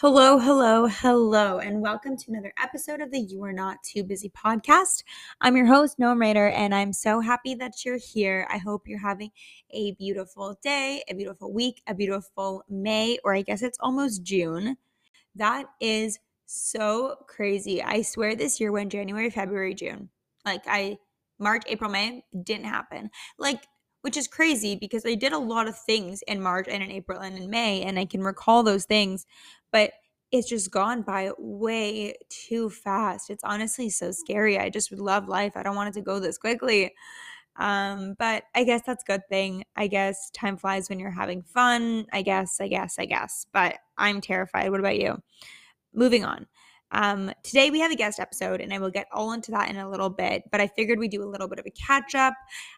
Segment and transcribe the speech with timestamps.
[0.00, 4.30] Hello, hello, hello, and welcome to another episode of the You Are Not Too Busy
[4.30, 5.04] podcast.
[5.42, 8.48] I'm your host, Noam Raider, and I'm so happy that you're here.
[8.50, 9.30] I hope you're having
[9.72, 14.78] a beautiful day, a beautiful week, a beautiful May, or I guess it's almost June.
[15.34, 17.82] That is so crazy.
[17.82, 20.08] I swear this year went January, February, June.
[20.46, 20.96] Like I
[21.38, 23.10] March, April, May didn't happen.
[23.38, 23.64] Like
[24.02, 27.20] which is crazy because I did a lot of things in March and in April
[27.20, 29.26] and in May, and I can recall those things,
[29.72, 29.92] but
[30.32, 33.30] it's just gone by way too fast.
[33.30, 34.58] It's honestly so scary.
[34.58, 35.52] I just would love life.
[35.56, 36.94] I don't want it to go this quickly.
[37.56, 39.64] Um, but I guess that's a good thing.
[39.76, 42.06] I guess time flies when you're having fun.
[42.12, 43.46] I guess, I guess, I guess.
[43.52, 44.70] But I'm terrified.
[44.70, 45.20] What about you?
[45.92, 46.46] Moving on.
[46.92, 49.76] Um, today we have a guest episode, and I will get all into that in
[49.76, 50.44] a little bit.
[50.50, 52.34] But I figured we'd do a little bit of a catch up.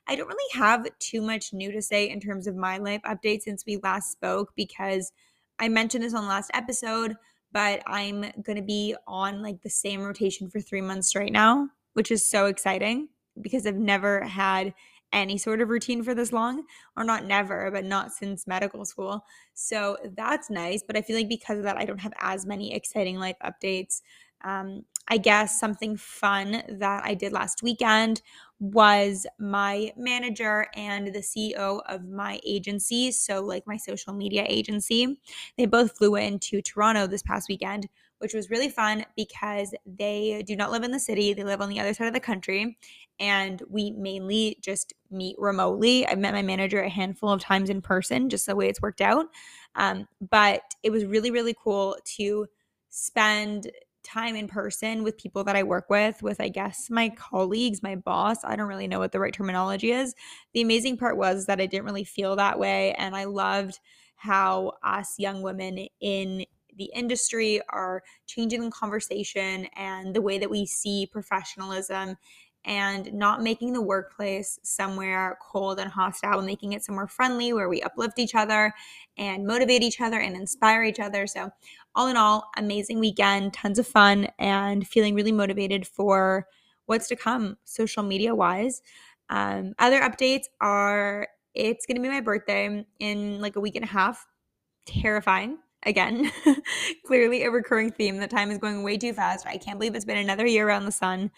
[0.07, 3.43] I don't really have too much new to say in terms of my life update
[3.43, 5.12] since we last spoke because
[5.59, 7.17] I mentioned this on the last episode,
[7.53, 11.69] but I'm going to be on like the same rotation for three months right now,
[11.94, 13.09] which is so exciting
[13.41, 14.75] because I've never had
[15.13, 16.65] any sort of routine for this long,
[16.97, 19.25] or not never, but not since medical school.
[19.55, 20.83] So that's nice.
[20.87, 24.03] But I feel like because of that, I don't have as many exciting life updates.
[24.45, 28.23] Um, I guess something fun that I did last weekend
[28.61, 35.19] was my manager and the CEO of my agency, so like my social media agency,
[35.59, 40.55] they both flew into Toronto this past weekend, which was really fun because they do
[40.55, 42.79] not live in the city, they live on the other side of the country.
[43.21, 46.07] And we mainly just meet remotely.
[46.07, 49.01] I've met my manager a handful of times in person, just the way it's worked
[49.01, 49.27] out.
[49.75, 52.47] Um, but it was really, really cool to
[52.91, 53.71] spend
[54.03, 57.97] time in person with people that I work with, with I guess my colleagues, my
[57.97, 58.39] boss.
[58.45, 60.15] I don't really know what the right terminology is.
[60.55, 62.93] The amazing part was that I didn't really feel that way.
[62.95, 63.79] And I loved
[64.17, 66.45] how us young women in
[66.77, 72.17] the industry are changing the conversation and the way that we see professionalism
[72.65, 77.83] and not making the workplace somewhere cold and hostile, making it somewhere friendly where we
[77.83, 78.73] uplift each other
[79.17, 81.27] and motivate each other and inspire each other.
[81.27, 81.51] So,
[81.95, 86.47] all in all, amazing weekend, tons of fun, and feeling really motivated for
[86.87, 88.83] what's to come social media wise.
[89.28, 93.84] Um, other updates are it's going to be my birthday in like a week and
[93.84, 94.27] a half.
[94.87, 96.31] Terrifying again.
[97.06, 98.19] Clearly a recurring theme.
[98.19, 99.47] The time is going way too fast.
[99.47, 101.31] I can't believe it's been another year around the sun.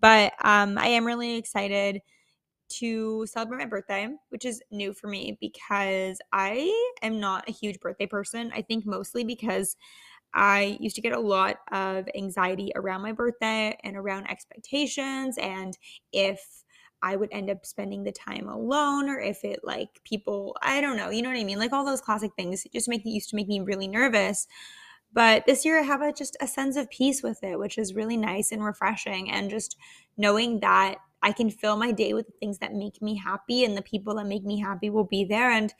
[0.00, 2.00] But um, I am really excited
[2.68, 7.80] to celebrate my birthday, which is new for me because I am not a huge
[7.80, 8.50] birthday person.
[8.54, 9.76] I think mostly because
[10.34, 15.76] I used to get a lot of anxiety around my birthday and around expectations and
[16.12, 16.61] if
[17.02, 20.96] I would end up spending the time alone or if it like people, I don't
[20.96, 21.58] know, you know what I mean?
[21.58, 24.46] Like all those classic things just make used to make me really nervous.
[25.12, 27.94] But this year I have a, just a sense of peace with it, which is
[27.94, 29.30] really nice and refreshing.
[29.30, 29.76] And just
[30.16, 33.76] knowing that I can fill my day with the things that make me happy and
[33.76, 35.50] the people that make me happy will be there.
[35.50, 35.72] And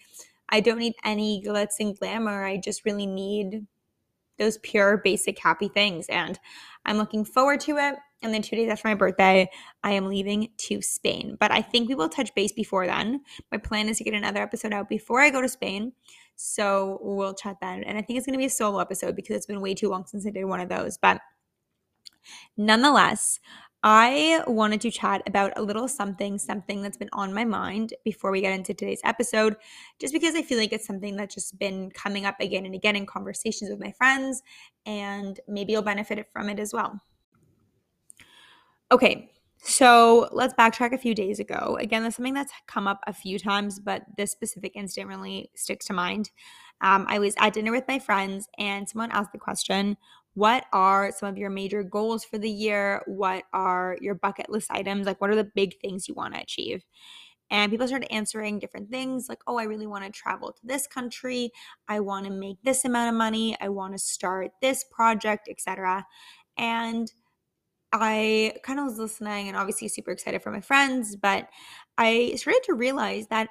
[0.49, 2.45] I don't need any glitz and glamour.
[2.45, 3.67] I just really need
[4.39, 6.07] those pure, basic, happy things.
[6.09, 6.39] And
[6.85, 7.95] I'm looking forward to it.
[8.23, 9.51] And then two days after my birthday,
[9.83, 11.37] I am leaving to Spain.
[11.41, 13.23] But I think we will touch base before then.
[13.51, 15.93] My plan is to get another episode out before I go to Spain.
[16.37, 17.85] So we'll chat then.
[17.85, 19.89] And I think it's going to be a solo episode because it's been way too
[19.89, 20.99] long since I did one of those.
[20.99, 21.21] But
[22.57, 23.41] nonetheless,
[23.85, 28.31] I wanted to chat about a little something, something that's been on my mind before
[28.31, 29.57] we get into today's episode,
[29.99, 32.95] just because I feel like it's something that's just been coming up again and again
[32.95, 34.43] in conversations with my friends,
[34.87, 37.01] and maybe you'll benefit from it as well.
[38.93, 39.31] Okay,
[39.63, 41.79] so let's backtrack a few days ago.
[41.81, 45.87] Again, that's something that's come up a few times, but this specific incident really sticks
[45.87, 46.31] to mind.
[46.83, 49.97] Um, I was at dinner with my friends, and someone asked the question,
[50.35, 53.03] what are some of your major goals for the year?
[53.07, 55.07] What are your bucket list items?
[55.07, 56.85] Like, what are the big things you want to achieve?
[57.51, 60.87] And people started answering different things like, oh, I really want to travel to this
[60.87, 61.51] country.
[61.89, 63.57] I want to make this amount of money.
[63.59, 66.05] I want to start this project, etc.
[66.59, 67.11] And
[67.93, 71.49] I kind of was listening and obviously super excited for my friends, but
[71.99, 73.49] I started to realize that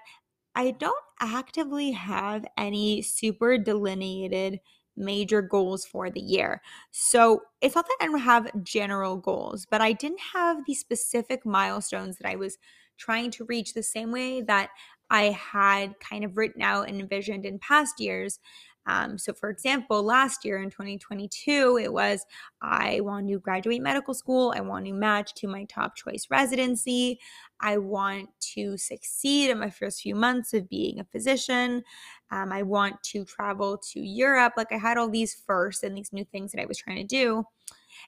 [0.55, 4.59] I don't actively have any super delineated
[4.97, 6.61] major goals for the year.
[6.91, 11.45] So it's not that I don't have general goals, but I didn't have the specific
[11.45, 12.57] milestones that I was
[12.97, 14.69] trying to reach the same way that
[15.09, 18.39] I had kind of written out and envisioned in past years.
[18.87, 22.25] Um, so, for example, last year in 2022, it was
[22.61, 24.53] I want to graduate medical school.
[24.55, 27.19] I want to match to my top choice residency.
[27.59, 31.83] I want to succeed in my first few months of being a physician.
[32.31, 34.53] Um, I want to travel to Europe.
[34.57, 37.03] Like, I had all these firsts and these new things that I was trying to
[37.03, 37.45] do.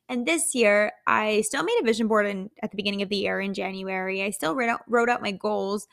[0.09, 3.17] And this year, I still made a vision board in, at the beginning of the
[3.17, 4.23] year in January.
[4.23, 5.87] I still wrote out, wrote out my goals,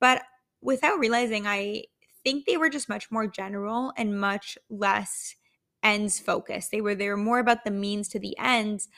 [0.00, 0.22] but
[0.62, 1.84] without realizing, I
[2.24, 5.36] think they were just much more general and much less
[5.82, 6.70] ends focused.
[6.70, 8.88] They were they were more about the means to the ends.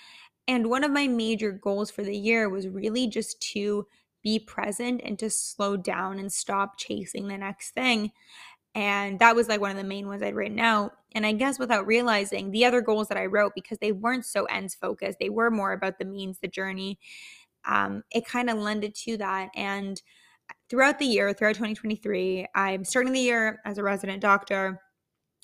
[0.49, 3.87] And one of my major goals for the year was really just to
[4.23, 8.12] be present and to slow down and stop chasing the next thing.
[8.75, 10.93] And that was like one of the main ones I'd written out.
[11.14, 14.44] And I guess without realizing the other goals that I wrote, because they weren't so
[14.44, 16.99] ends focused, they were more about the means, the journey.
[17.64, 19.49] Um, it kind of lended to that.
[19.56, 20.00] And
[20.69, 24.81] throughout the year, throughout 2023, I'm starting the year as a resident doctor.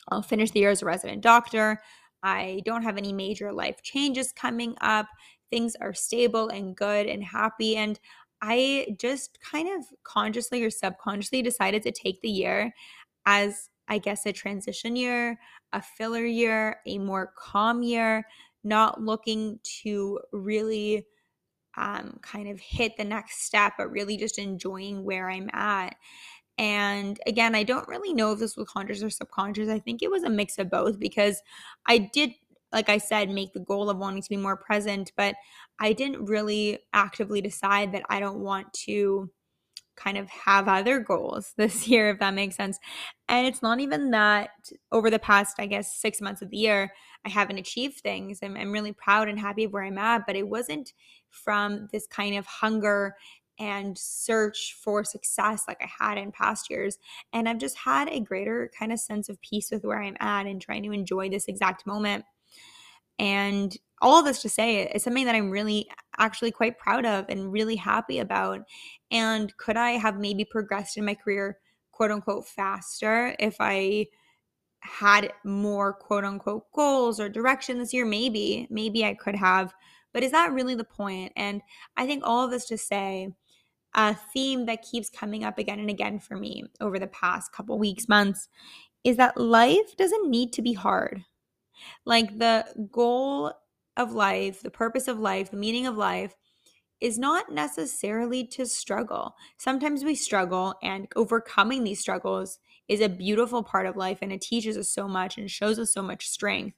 [0.09, 1.81] I'll finish the year as a resident doctor.
[2.23, 5.07] I don't have any major life changes coming up.
[5.51, 7.77] Things are stable and good and happy.
[7.77, 7.99] And
[8.41, 12.73] I just kind of consciously or subconsciously decided to take the year
[13.27, 15.39] as I guess a transition year,
[15.73, 18.25] a filler year, a more calm year,
[18.65, 21.07] not looking to really
[21.77, 25.97] um, kind of hit the next step, but really just enjoying where I'm at.
[26.59, 29.69] And again, I don't really know if this was conscious or subconscious.
[29.69, 31.43] I think it was a mix of both because
[31.87, 32.33] I did,
[32.73, 35.35] like I said, make the goal of wanting to be more present, but
[35.79, 39.31] I didn't really actively decide that I don't want to
[39.97, 42.79] kind of have other goals this year, if that makes sense.
[43.29, 44.51] And it's not even that
[44.91, 46.93] over the past, I guess, six months of the year,
[47.25, 48.41] I haven't achieved things.
[48.43, 50.93] I'm, I'm really proud and happy of where I'm at, but it wasn't
[51.33, 53.17] from this kind of hunger
[53.59, 56.99] and search for success like I had in past years.
[57.33, 60.47] And I've just had a greater kind of sense of peace with where I'm at
[60.47, 62.25] and trying to enjoy this exact moment.
[63.19, 65.89] And all of this to say it's something that I'm really
[66.19, 68.61] actually quite proud of and really happy about.
[69.11, 71.59] And could I have maybe progressed in my career,
[71.93, 74.07] quote unquote, faster if I
[74.81, 78.05] had more quote unquote goals or direction this year?
[78.05, 79.73] Maybe, maybe I could have.
[80.13, 81.33] But is that really the point?
[81.37, 81.63] And
[81.97, 83.29] I think all of this to say,
[83.95, 87.79] a theme that keeps coming up again and again for me over the past couple
[87.79, 88.49] weeks, months,
[89.05, 91.25] is that life doesn't need to be hard.
[92.05, 93.53] Like the goal
[93.97, 96.35] of life, the purpose of life, the meaning of life
[97.01, 99.35] is not necessarily to struggle.
[99.59, 104.41] Sometimes we struggle, and overcoming these struggles is a beautiful part of life and it
[104.41, 106.77] teaches us so much and shows us so much strength.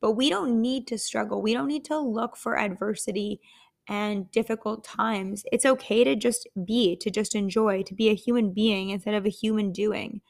[0.00, 1.40] But we don't need to struggle.
[1.40, 3.40] We don't need to look for adversity
[3.88, 5.44] and difficult times.
[5.52, 9.26] It's okay to just be, to just enjoy, to be a human being instead of
[9.26, 10.20] a human doing.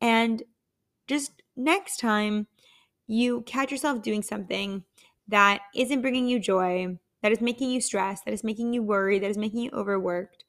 [0.00, 0.42] And
[1.06, 2.46] just next time
[3.06, 4.84] you catch yourself doing something
[5.28, 9.18] that isn't bringing you joy, that is making you stressed, that is making you worry,
[9.18, 10.44] that is making you overworked.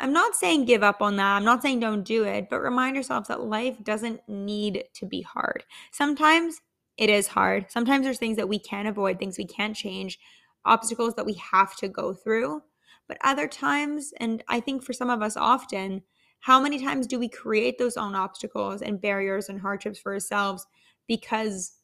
[0.00, 1.36] I'm not saying give up on that.
[1.36, 5.22] I'm not saying don't do it, but remind yourselves that life doesn't need to be
[5.22, 5.64] hard.
[5.90, 6.60] Sometimes
[6.98, 7.66] it is hard.
[7.70, 10.18] Sometimes there's things that we can't avoid, things we can't change,
[10.64, 12.62] obstacles that we have to go through.
[13.06, 16.02] But other times, and I think for some of us often,
[16.40, 20.66] how many times do we create those own obstacles and barriers and hardships for ourselves
[21.06, 21.78] because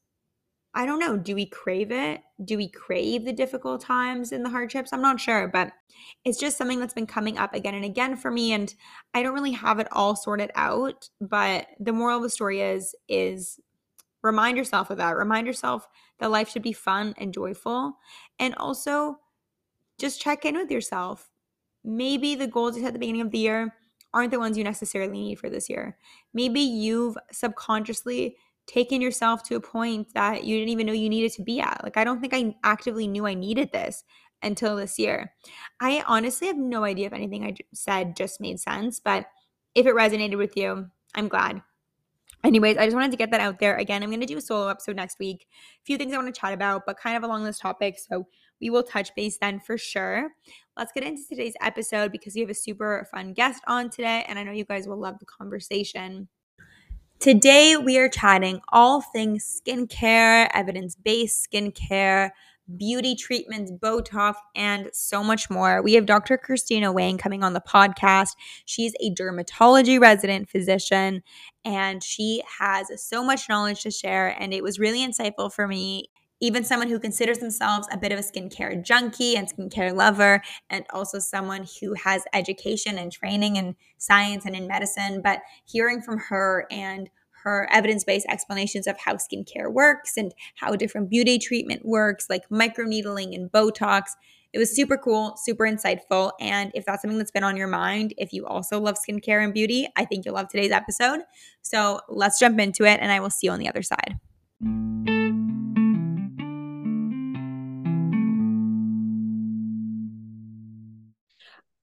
[0.77, 1.17] I don't know.
[1.17, 2.21] Do we crave it?
[2.45, 4.93] Do we crave the difficult times and the hardships?
[4.93, 5.71] I'm not sure, but
[6.25, 8.53] it's just something that's been coming up again and again for me.
[8.53, 8.75] And
[9.15, 11.09] I don't really have it all sorted out.
[11.21, 13.61] But the moral of the story is, is
[14.25, 15.17] remind yourself of that.
[15.17, 15.87] Remind yourself
[16.19, 17.99] that life should be fun and joyful.
[18.41, 19.21] And also
[19.99, 21.31] just check in with yourself.
[21.85, 23.75] Maybe the goals you set at the beginning of the year
[24.13, 25.99] aren't the ones you necessarily need for this year.
[26.33, 31.33] Maybe you've subconsciously taken yourself to a point that you didn't even know you needed
[31.33, 31.83] to be at.
[31.85, 34.05] Like, I don't think I actively knew I needed this
[34.43, 35.35] until this year.
[35.81, 39.27] I honestly have no idea if anything I said just made sense, but
[39.75, 41.61] if it resonated with you, I'm glad.
[42.45, 43.77] Anyways, I just wanted to get that out there.
[43.79, 45.47] Again, I'm going to do a solo episode next week.
[45.51, 47.99] A few things I want to chat about, but kind of along this topic.
[47.99, 48.27] So
[48.61, 50.29] we will touch base then for sure.
[50.77, 54.39] Let's get into today's episode because we have a super fun guest on today, and
[54.39, 56.29] I know you guys will love the conversation.
[57.19, 62.31] Today, we are chatting all things skincare, evidence based skincare,
[62.77, 65.83] beauty treatments, Botox, and so much more.
[65.83, 66.39] We have Dr.
[66.39, 68.31] Christina Huang coming on the podcast.
[68.65, 71.23] She's a dermatology resident physician
[71.65, 74.29] and she has so much knowledge to share.
[74.41, 78.19] And it was really insightful for me even someone who considers themselves a bit of
[78.19, 83.75] a skincare junkie and skincare lover, and also someone who has education and training in
[83.97, 85.23] science and in medicine.
[85.23, 87.09] But hearing from her and
[87.45, 92.49] her evidence based explanations of how skincare works and how different beauty treatment works, like
[92.49, 94.05] microneedling and Botox.
[94.55, 96.33] It was super cool, super insightful.
[96.41, 99.53] And if that's something that's been on your mind, if you also love skincare and
[99.53, 101.21] beauty, I think you'll love today's episode.
[101.61, 104.19] So let's jump into it, and I will see you on the other side.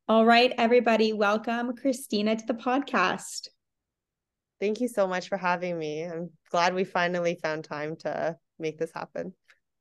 [0.07, 3.47] All right, everybody, welcome Christina to the podcast.
[4.61, 6.03] Thank you so much for having me.
[6.03, 9.33] I'm glad we finally found time to make this happen.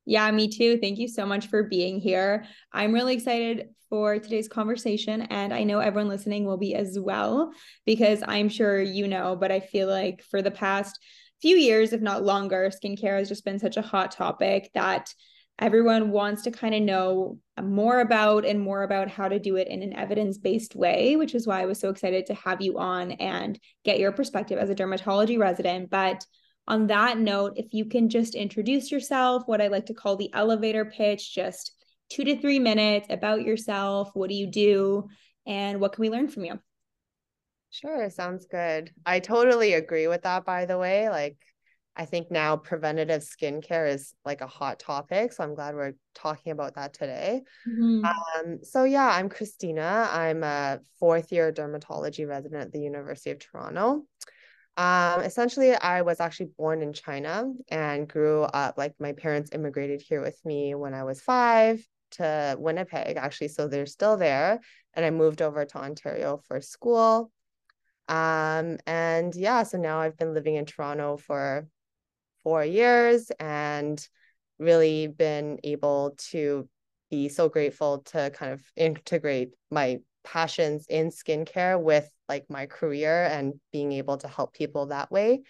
[0.07, 0.79] Yeah, me too.
[0.79, 2.47] Thank you so much for being here.
[2.73, 7.53] I'm really excited for today's conversation, and I know everyone listening will be as well,
[7.85, 10.99] because I'm sure you know, but I feel like for the past
[11.43, 15.13] few years, if not longer, skincare has just been such a hot topic that
[15.61, 19.69] everyone wants to kind of know more about and more about how to do it
[19.69, 22.79] in an evidence based way, which is why I was so excited to have you
[22.79, 25.91] on and get your perspective as a dermatology resident.
[25.91, 26.25] But
[26.67, 30.33] on that note, if you can just introduce yourself, what I like to call the
[30.33, 31.73] elevator pitch, just
[32.09, 34.11] two to three minutes about yourself.
[34.15, 35.09] What do you do?
[35.47, 36.59] And what can we learn from you?
[37.71, 38.91] Sure, sounds good.
[39.07, 41.09] I totally agree with that, by the way.
[41.09, 41.37] Like,
[41.97, 45.33] I think now preventative skincare is like a hot topic.
[45.33, 47.43] So I'm glad we're talking about that today.
[47.69, 48.05] Mm-hmm.
[48.05, 50.09] Um, so yeah, I'm Christina.
[50.11, 54.05] I'm a fourth year dermatology resident at the University of Toronto.
[54.77, 60.01] Um, essentially, I was actually born in China and grew up like my parents immigrated
[60.01, 63.49] here with me when I was five to Winnipeg, actually.
[63.49, 64.61] So they're still there.
[64.95, 67.31] And I moved over to Ontario for school.
[68.09, 71.67] Um, and yeah, so now I've been living in Toronto for
[72.43, 74.07] four years and
[74.59, 76.69] really been able to
[77.11, 83.25] be so grateful to kind of integrate my passions in skincare with like my career
[83.25, 85.43] and being able to help people that way.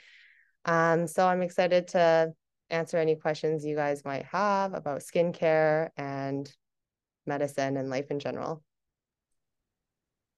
[0.65, 2.33] Um, so I'm excited to
[2.71, 6.51] answer any questions you guys might have about skincare and
[7.27, 8.63] medicine and life in general.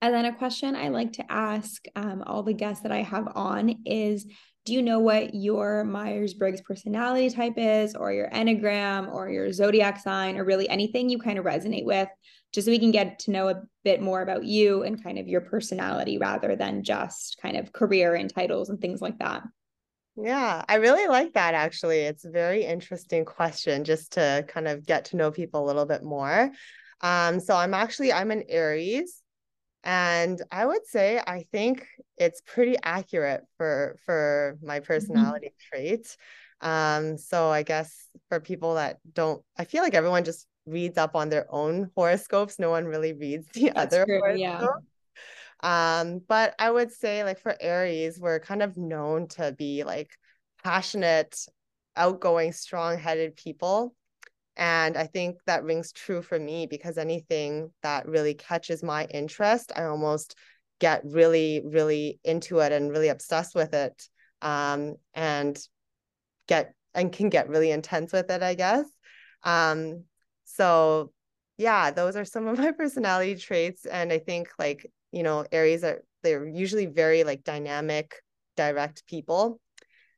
[0.03, 3.29] And then a question I like to ask um, all the guests that I have
[3.37, 4.27] on is
[4.65, 9.53] do you know what your Myers Briggs personality type is, or your Enneagram, or your
[9.53, 12.09] zodiac sign, or really anything you kind of resonate with,
[12.53, 15.27] just so we can get to know a bit more about you and kind of
[15.27, 19.43] your personality rather than just kind of career and titles and things like that?
[20.17, 22.01] Yeah, I really like that actually.
[22.01, 25.87] It's a very interesting question just to kind of get to know people a little
[25.87, 26.51] bit more.
[27.01, 29.22] Um, so I'm actually I'm an Aries.
[29.85, 31.87] And I would say I think
[32.17, 34.87] it's pretty accurate for for my mm-hmm.
[34.87, 35.77] personality mm-hmm.
[35.77, 36.17] traits.
[36.61, 37.93] Um, so I guess
[38.29, 42.59] for people that don't, I feel like everyone just reads up on their own horoscopes.
[42.59, 44.67] No one really reads the That's other true, Yeah.
[45.61, 50.11] Um, but I would say like for Aries, we're kind of known to be like
[50.63, 51.37] passionate,
[51.97, 53.95] outgoing, strong-headed people.
[54.57, 59.73] And I think that rings true for me because anything that really catches my interest,
[59.75, 60.37] I almost
[60.79, 64.09] get really, really into it and really obsessed with it.
[64.43, 65.59] Um, and
[66.49, 68.87] get and can get really intense with it, I guess.
[69.45, 70.05] Um,
[70.45, 71.13] so
[71.57, 73.87] yeah, those are some of my personality traits.
[73.87, 78.15] And I think like, you know, Aries are they're usually very like dynamic,
[78.57, 79.61] direct people.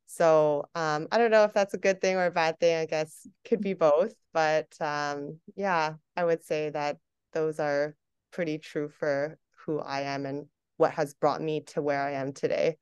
[0.07, 2.77] So um, I don't know if that's a good thing or a bad thing.
[2.77, 4.15] I guess could be both.
[4.33, 6.99] But um, yeah, I would say that
[7.33, 7.95] those are
[8.33, 10.47] pretty true for who I am and
[10.77, 12.77] what has brought me to where I am today.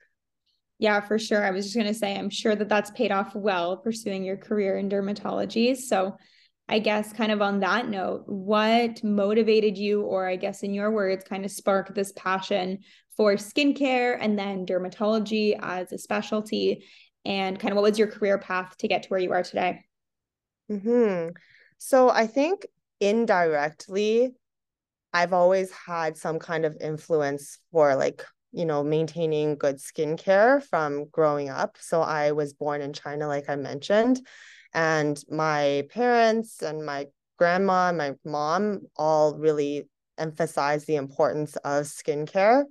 [0.79, 1.45] Yeah, for sure.
[1.45, 4.37] I was just going to say, I'm sure that that's paid off well pursuing your
[4.37, 5.77] career in dermatology.
[5.77, 6.17] So,
[6.69, 10.91] I guess, kind of on that note, what motivated you, or I guess in your
[10.91, 12.79] words, kind of sparked this passion
[13.17, 16.85] for skincare and then dermatology as a specialty?
[17.25, 19.85] And kind of what was your career path to get to where you are today?
[20.69, 21.29] Hmm.
[21.79, 22.67] So I think
[23.01, 24.35] indirectly,
[25.13, 31.07] I've always had some kind of influence for like you know maintaining good skincare from
[31.11, 31.77] growing up.
[31.81, 34.27] So I was born in China, like I mentioned,
[34.73, 37.07] and my parents and my
[37.39, 39.89] grandma and my mom all really
[40.19, 42.65] emphasized the importance of skincare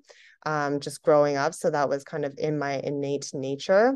[0.46, 1.53] um, just growing up.
[1.53, 3.96] So that was kind of in my innate nature.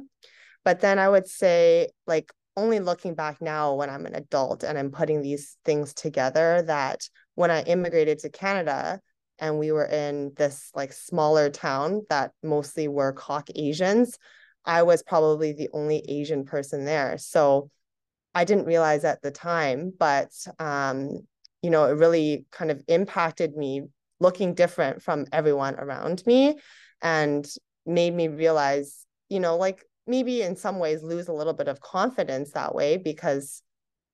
[0.65, 4.77] But then I would say, like, only looking back now when I'm an adult and
[4.77, 8.99] I'm putting these things together, that when I immigrated to Canada
[9.39, 14.17] and we were in this like smaller town that mostly were Caucasians,
[14.65, 17.17] I was probably the only Asian person there.
[17.17, 17.69] So
[18.33, 21.19] I didn't realize at the time, but um,
[21.61, 23.83] you know, it really kind of impacted me
[24.19, 26.55] looking different from everyone around me
[27.01, 27.45] and
[27.85, 31.81] made me realize, you know, like maybe in some ways lose a little bit of
[31.81, 33.61] confidence that way because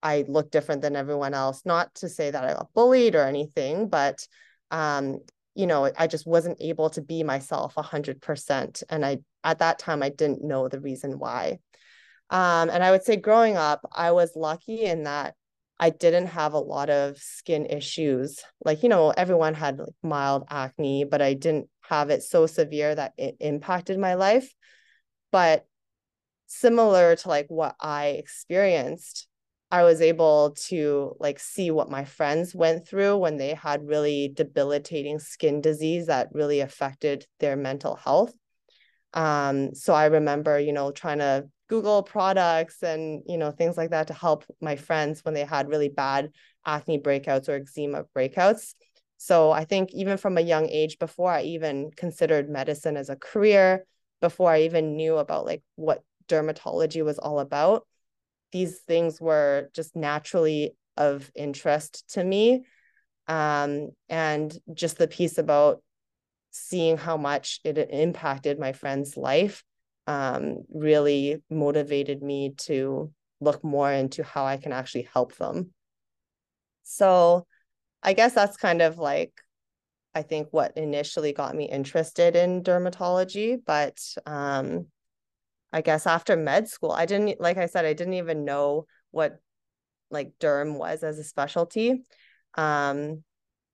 [0.04, 1.62] I look different than everyone else.
[1.66, 4.28] Not to say that I got bullied or anything, but
[4.72, 5.20] um,
[5.54, 8.84] you know, I just wasn't able to be myself a hundred percent.
[8.90, 11.60] And I at that time I didn't know the reason why.
[12.30, 15.36] Um, and I would say growing up, I was lucky in that
[15.78, 18.40] I didn't have a lot of skin issues.
[18.64, 22.94] Like, you know, everyone had like mild acne, but I didn't have it so severe
[22.94, 24.54] that it impacted my life.
[25.32, 25.66] But
[26.52, 29.28] similar to like what I experienced,
[29.72, 34.34] I was able to like see what my friends went through when they had really
[34.36, 38.34] debilitating skin disease that really affected their mental health.
[39.14, 43.92] Um, so I remember, you know, trying to Google products and, you know, things like
[43.92, 46.32] that to help my friends when they had really bad
[46.66, 48.74] acne breakouts or eczema breakouts.
[49.16, 53.16] So I think even from a young age, before I even considered medicine as a
[53.16, 53.86] career,
[54.20, 57.86] before I even knew about like what dermatology was all about,
[58.52, 62.64] these things were just naturally of interest to me.
[63.28, 65.82] Um, and just the piece about
[66.52, 69.64] seeing how much it impacted my friend's life
[70.08, 75.74] um, really motivated me to look more into how I can actually help them.
[76.84, 77.46] So
[78.04, 79.32] I guess that's kind of like
[80.14, 84.88] I think what initially got me interested in dermatology, but um,
[85.74, 89.40] I guess after med school, I didn't like I said, I didn't even know what
[90.10, 92.04] like derm was as a specialty.
[92.56, 93.24] Um,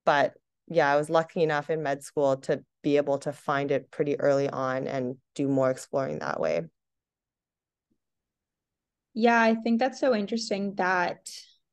[0.06, 0.34] but
[0.68, 4.20] yeah, I was lucky enough in med school to be able to find it pretty
[4.20, 6.64] early on and do more exploring that way.
[9.14, 11.28] Yeah, I think that's so interesting that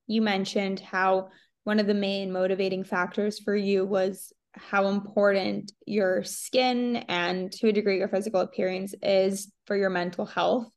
[0.07, 1.29] you mentioned how
[1.65, 7.69] one of the main motivating factors for you was how important your skin and to
[7.69, 10.69] a degree your physical appearance is for your mental health.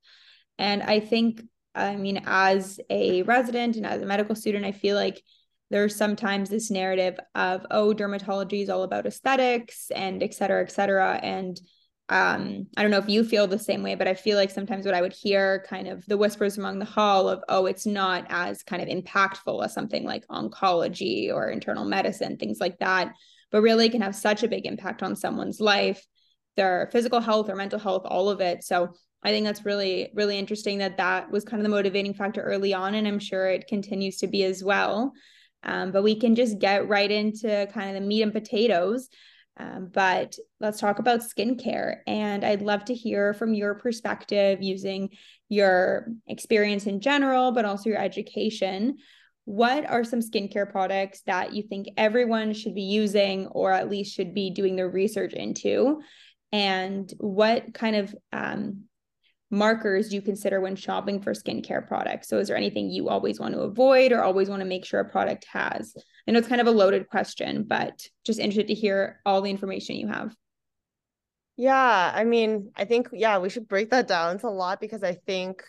[0.57, 1.41] And I think,
[1.75, 5.22] I mean, as a resident and as a medical student, I feel like
[5.69, 10.72] there's sometimes this narrative of, oh, dermatology is all about aesthetics and et cetera, et
[10.72, 11.19] cetera.
[11.22, 11.60] And
[12.10, 14.85] um, I don't know if you feel the same way, but I feel like sometimes
[14.85, 18.25] what I would hear kind of the whispers among the hall of, oh, it's not
[18.29, 23.13] as kind of impactful as something like oncology or internal medicine, things like that
[23.51, 26.05] but really can have such a big impact on someone's life,
[26.55, 28.64] their physical health or mental health, all of it.
[28.64, 32.42] So I think that's really, really interesting that that was kind of the motivating factor
[32.42, 32.96] early on.
[32.96, 35.14] And I'm sure it continues to be as well.
[35.64, 39.10] Um, but we can just get right into kind of the meat and potatoes.
[39.60, 41.98] Um, but let's talk about skincare.
[42.05, 45.10] And I'd love to hear from your perspective using
[45.50, 48.98] your experience in general, but also your education
[49.48, 54.14] what are some skincare products that you think everyone should be using or at least
[54.14, 56.01] should be doing their research into?
[56.51, 58.83] And what kind of um,
[59.50, 62.27] markers do you consider when shopping for skincare products?
[62.27, 65.00] So, is there anything you always want to avoid or always want to make sure
[65.00, 65.96] a product has?
[66.27, 69.50] I know it's kind of a loaded question, but just interested to hear all the
[69.50, 70.36] information you have.
[71.55, 74.36] Yeah, I mean, I think, yeah, we should break that down.
[74.36, 75.64] It's a lot because I think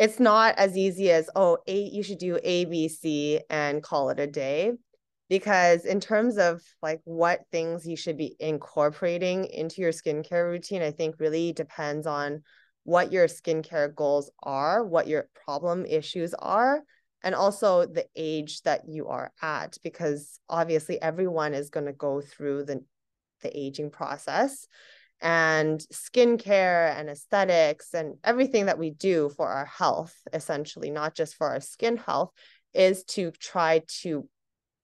[0.00, 4.08] it's not as easy as oh eight you should do a b c and call
[4.08, 4.72] it a day
[5.28, 10.80] because in terms of like what things you should be incorporating into your skincare routine
[10.82, 12.42] i think really depends on
[12.84, 16.80] what your skincare goals are what your problem issues are
[17.22, 22.22] and also the age that you are at because obviously everyone is going to go
[22.22, 22.82] through the
[23.42, 24.66] the aging process
[25.20, 31.36] and skincare and aesthetics and everything that we do for our health, essentially, not just
[31.36, 32.30] for our skin health,
[32.72, 34.28] is to try to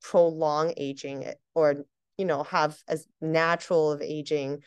[0.02, 1.84] prolong aging or,
[2.18, 4.62] you know, have as natural of aging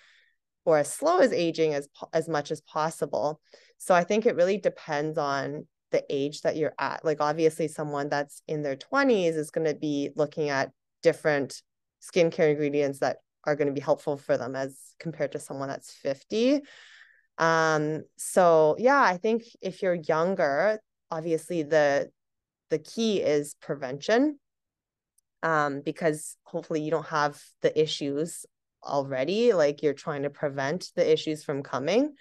[0.66, 3.40] or as slow as aging as as much as possible.
[3.78, 7.04] So I think it really depends on the age that you're at.
[7.04, 11.62] Like obviously someone that's in their 20s is going to be looking at different
[12.02, 13.18] skincare ingredients that
[13.50, 16.62] are going to be helpful for them as compared to someone that's 50
[17.38, 22.10] um so yeah i think if you're younger obviously the
[22.70, 24.38] the key is prevention
[25.42, 28.46] um because hopefully you don't have the issues
[28.84, 32.14] already like you're trying to prevent the issues from coming.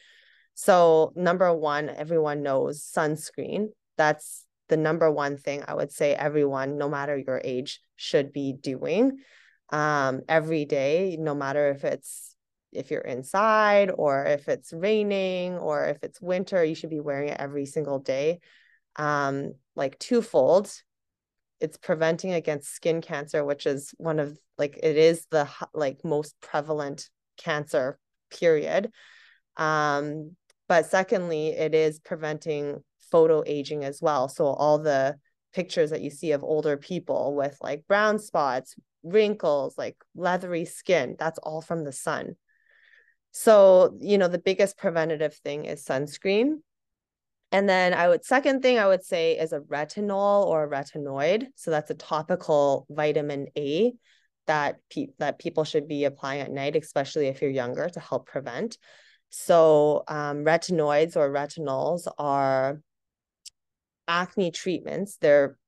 [0.54, 3.68] So number one everyone knows sunscreen.
[3.96, 8.52] That's the number one thing i would say everyone no matter your age should be
[8.52, 9.18] doing
[9.70, 12.34] um, every day, no matter if it's
[12.72, 17.30] if you're inside or if it's raining or if it's winter, you should be wearing
[17.30, 18.40] it every single day.
[18.96, 20.70] Um, like twofold,
[21.60, 26.34] it's preventing against skin cancer, which is one of like it is the like most
[26.40, 27.98] prevalent cancer
[28.30, 28.90] period.
[29.56, 30.36] Um,
[30.68, 34.28] But secondly, it is preventing photo aging as well.
[34.28, 35.16] So all the
[35.54, 38.74] pictures that you see of older people with like brown spots,
[39.10, 42.36] wrinkles, like leathery skin, that's all from the sun.
[43.30, 46.56] So, you know, the biggest preventative thing is sunscreen.
[47.50, 51.46] And then I would second thing I would say is a retinol or a retinoid.
[51.54, 53.94] So that's a topical vitamin A
[54.46, 58.26] that pe- that people should be applying at night, especially if you're younger, to help
[58.26, 58.76] prevent.
[59.30, 62.80] So um, retinoids or retinols are
[64.06, 65.16] acne treatments.
[65.18, 65.58] They're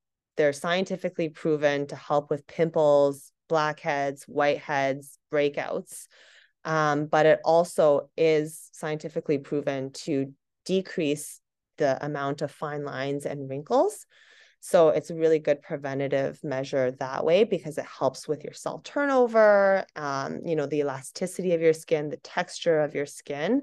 [0.41, 6.07] they're scientifically proven to help with pimples, blackheads, whiteheads, breakouts.
[6.65, 10.33] Um, but it also is scientifically proven to
[10.65, 11.43] decrease
[11.77, 14.07] the amount of fine lines and wrinkles.
[14.61, 18.81] So it's a really good preventative measure that way because it helps with your cell
[18.83, 23.61] turnover, um, you know, the elasticity of your skin, the texture of your skin.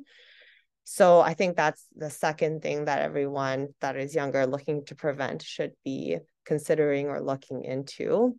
[0.84, 5.42] So I think that's the second thing that everyone that is younger looking to prevent
[5.42, 8.36] should be considering or looking into.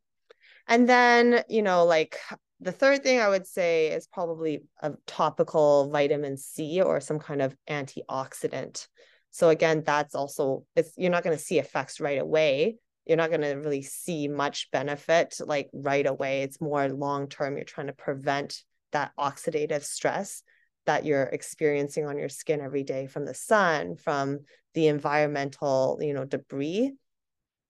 [0.67, 2.19] And then, you know, like
[2.61, 7.41] the third thing I would say is probably a topical vitamin C or some kind
[7.41, 8.87] of antioxidant.
[9.31, 12.77] So again, that's also it's you're not going to see effects right away.
[13.07, 16.43] You're not going to really see much benefit like right away.
[16.43, 17.57] It's more long term.
[17.57, 20.43] You're trying to prevent that oxidative stress
[20.87, 24.41] that you're experiencing on your skin every day from the sun, from
[24.75, 26.93] the environmental, you know, debris.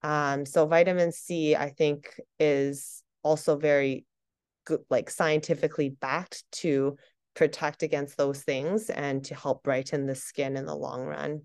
[0.03, 4.05] Um, so vitamin C, I think, is also very
[4.65, 6.97] good, like scientifically backed to
[7.35, 11.43] protect against those things and to help brighten the skin in the long run.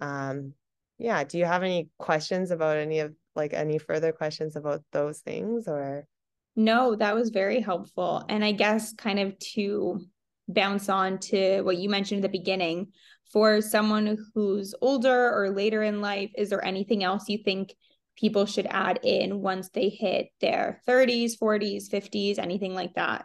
[0.00, 0.54] Um,
[0.98, 5.20] yeah, do you have any questions about any of like any further questions about those
[5.20, 6.06] things or?
[6.54, 8.24] No, that was very helpful.
[8.28, 10.04] And I guess kind of to
[10.52, 12.92] bounce on to what you mentioned at the beginning,
[13.32, 17.74] for someone who's older or later in life, is there anything else you think
[18.16, 23.24] people should add in once they hit their 30s, 40s, 50s, anything like that?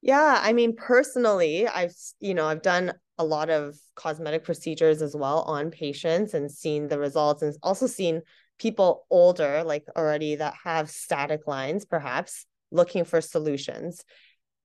[0.00, 5.14] Yeah, I mean, personally, I've, you know, I've done a lot of cosmetic procedures as
[5.14, 8.22] well on patients and seen the results and also seen
[8.58, 14.04] people older, like already that have static lines, perhaps looking for solutions.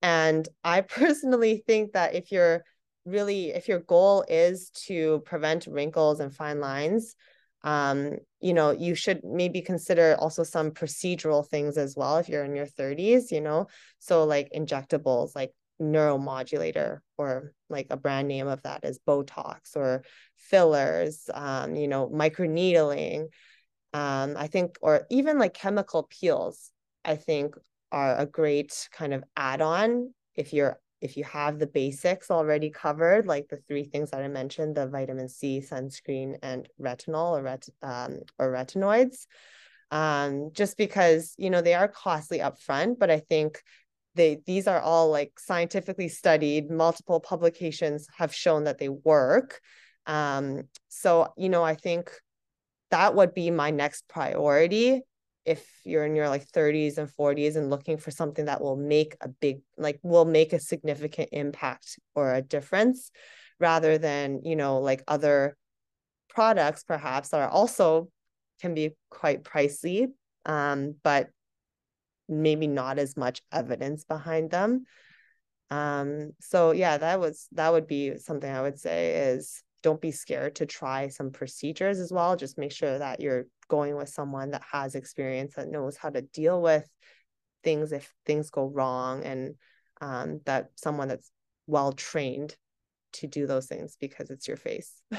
[0.01, 2.63] And I personally think that if you're
[3.05, 7.15] really, if your goal is to prevent wrinkles and fine lines,
[7.63, 12.45] um, you know, you should maybe consider also some procedural things as well if you're
[12.45, 18.47] in your 30s, you know, so like injectables, like neuromodulator or like a brand name
[18.47, 20.03] of that is Botox or
[20.37, 23.27] fillers, um, you know, microneedling.
[23.93, 26.71] Um, I think, or even like chemical peels,
[27.03, 27.55] I think
[27.91, 33.27] are a great kind of add-on if you're if you have the basics already covered,
[33.27, 37.69] like the three things that I mentioned, the vitamin C, sunscreen, and retinol or, ret-
[37.83, 39.27] um, or retinoids,
[39.91, 43.61] um, just because, you know, they are costly upfront, but I think
[44.15, 49.59] they these are all like scientifically studied, multiple publications have shown that they work.
[50.07, 52.11] Um, so, you know, I think
[52.89, 55.01] that would be my next priority
[55.45, 59.15] if you're in your like 30s and 40s and looking for something that will make
[59.21, 63.11] a big like will make a significant impact or a difference
[63.59, 65.55] rather than you know like other
[66.29, 68.09] products perhaps that are also
[68.59, 70.07] can be quite pricey
[70.45, 71.29] um, but
[72.27, 74.85] maybe not as much evidence behind them.
[75.71, 80.09] Um, so yeah that was that would be something i would say is don't be
[80.09, 82.35] scared to try some procedures as well.
[82.35, 86.21] Just make sure that you're going with someone that has experience that knows how to
[86.21, 86.87] deal with
[87.63, 89.55] things if things go wrong and
[90.01, 91.31] um, that someone that's
[91.67, 92.55] well trained
[93.13, 95.01] to do those things because it's your face.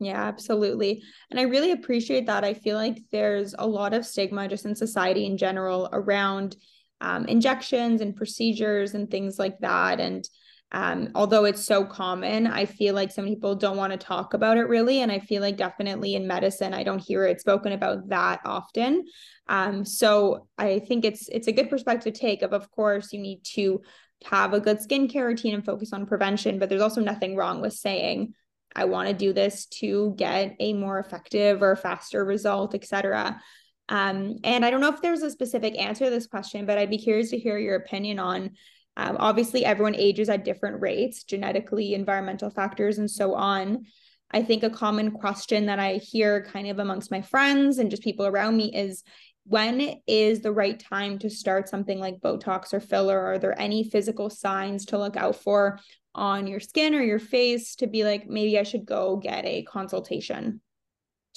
[0.00, 1.02] Yeah absolutely.
[1.28, 2.44] And i really appreciate that.
[2.44, 6.56] I feel like there's a lot of stigma just in society in general around
[7.00, 9.98] um, injections and procedures and things like that.
[10.00, 10.28] And
[10.72, 14.58] um, although it's so common, I feel like some people don't want to talk about
[14.58, 15.00] it really.
[15.00, 19.06] And I feel like definitely in medicine, I don't hear it spoken about that often.
[19.48, 23.40] Um, so I think it's it's a good perspective take of of course you need
[23.54, 23.80] to
[24.24, 27.72] have a good skincare routine and focus on prevention, but there's also nothing wrong with
[27.72, 28.34] saying,
[28.74, 33.40] I want to do this to get a more effective or faster result, etc.
[33.88, 36.90] Um, and I don't know if there's a specific answer to this question, but I'd
[36.90, 38.50] be curious to hear your opinion on
[38.98, 43.84] um, obviously, everyone ages at different rates, genetically, environmental factors, and so on.
[44.32, 48.02] I think a common question that I hear kind of amongst my friends and just
[48.02, 49.04] people around me is
[49.44, 53.18] when is the right time to start something like Botox or filler?
[53.18, 55.78] Are there any physical signs to look out for
[56.14, 59.62] on your skin or your face to be like, maybe I should go get a
[59.62, 60.60] consultation?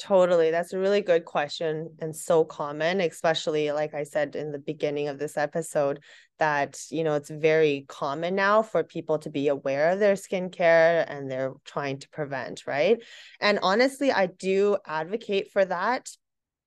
[0.02, 0.50] Totally.
[0.50, 5.10] That's a really good question and so common, especially like I said in the beginning
[5.10, 6.00] of this episode,
[6.40, 11.06] that, you know, it's very common now for people to be aware of their skincare
[11.08, 12.98] and they're trying to prevent, right?
[13.40, 16.10] And honestly, I do advocate for that.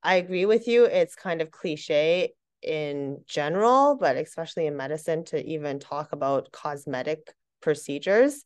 [0.00, 0.84] I agree with you.
[0.84, 7.34] It's kind of cliche in general, but especially in medicine to even talk about cosmetic
[7.60, 8.44] procedures.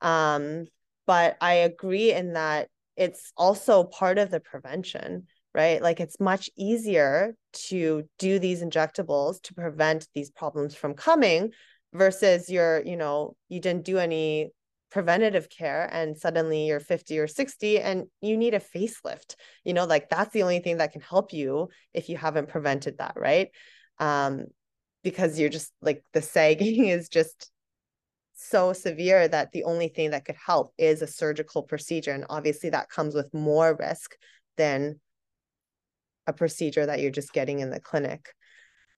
[0.00, 0.64] Um,
[1.06, 5.82] but I agree in that it's also part of the prevention, right?
[5.82, 7.34] Like it's much easier
[7.68, 11.52] to do these injectables to prevent these problems from coming
[11.92, 14.50] versus you're, you know, you didn't do any
[14.90, 19.34] preventative care and suddenly you're 50 or 60 and you need a facelift.
[19.64, 22.98] You know, like that's the only thing that can help you if you haven't prevented
[22.98, 23.48] that, right?
[23.98, 24.46] Um
[25.02, 27.50] because you're just like the sagging is just
[28.34, 32.12] so severe that the only thing that could help is a surgical procedure.
[32.12, 34.16] And obviously, that comes with more risk
[34.56, 35.00] than
[36.26, 38.34] a procedure that you're just getting in the clinic.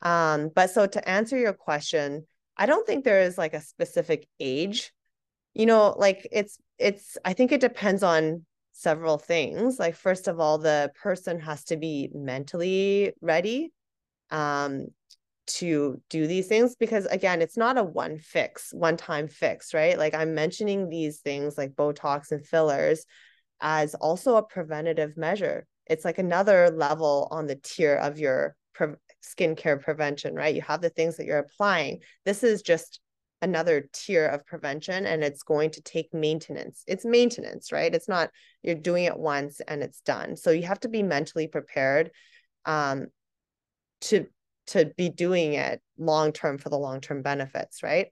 [0.02, 4.28] Um, but so to answer your question, I don't think there is like a specific
[4.40, 4.92] age.
[5.54, 9.78] You know, like it's, it's, I think it depends on several things.
[9.78, 13.72] Like, first of all, the person has to be mentally ready.
[14.30, 14.88] Um,
[15.46, 19.98] to do these things because again it's not a one fix one time fix right?
[19.98, 23.04] Like i'm mentioning these things like botox and fillers
[23.60, 25.66] as also a preventative measure.
[25.86, 30.54] It's like another level on the tier of your pre- skincare prevention right?
[30.54, 32.00] You have the things that you're applying.
[32.24, 33.00] This is just
[33.42, 36.82] another tier of prevention and it's going to take maintenance.
[36.86, 37.94] It's maintenance right?
[37.94, 38.30] It's not
[38.62, 40.36] you're doing it once and it's done.
[40.36, 42.10] So you have to be mentally prepared
[42.64, 43.06] um
[44.02, 44.26] to
[44.68, 48.08] to be doing it long term for the long term benefits, right?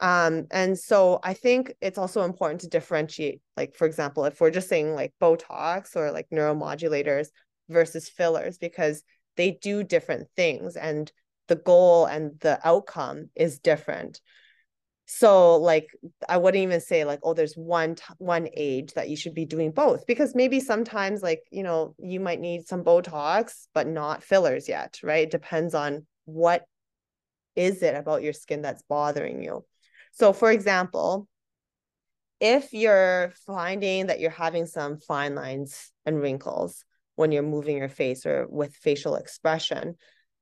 [0.00, 4.50] Um, and so I think it's also important to differentiate, like, for example, if we're
[4.50, 7.28] just saying like Botox or like neuromodulators
[7.68, 9.02] versus fillers, because
[9.36, 11.12] they do different things and
[11.48, 14.20] the goal and the outcome is different
[15.12, 15.88] so like
[16.28, 19.44] i wouldn't even say like oh there's one t- one age that you should be
[19.44, 24.22] doing both because maybe sometimes like you know you might need some botox but not
[24.22, 25.24] fillers yet right?
[25.24, 26.62] It depends on what
[27.56, 29.64] is it about your skin that's bothering you.
[30.12, 31.26] So for example
[32.38, 36.84] if you're finding that you're having some fine lines and wrinkles
[37.16, 39.96] when you're moving your face or with facial expression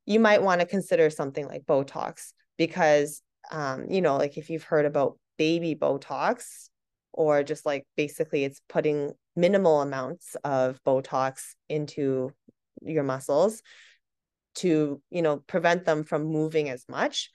[0.04, 4.64] you might want to consider something like botox because um, you know, like if you've
[4.64, 6.68] heard about baby Botox,
[7.12, 12.30] or just like basically it's putting minimal amounts of Botox into
[12.82, 13.62] your muscles
[14.56, 17.30] to, you know, prevent them from moving as much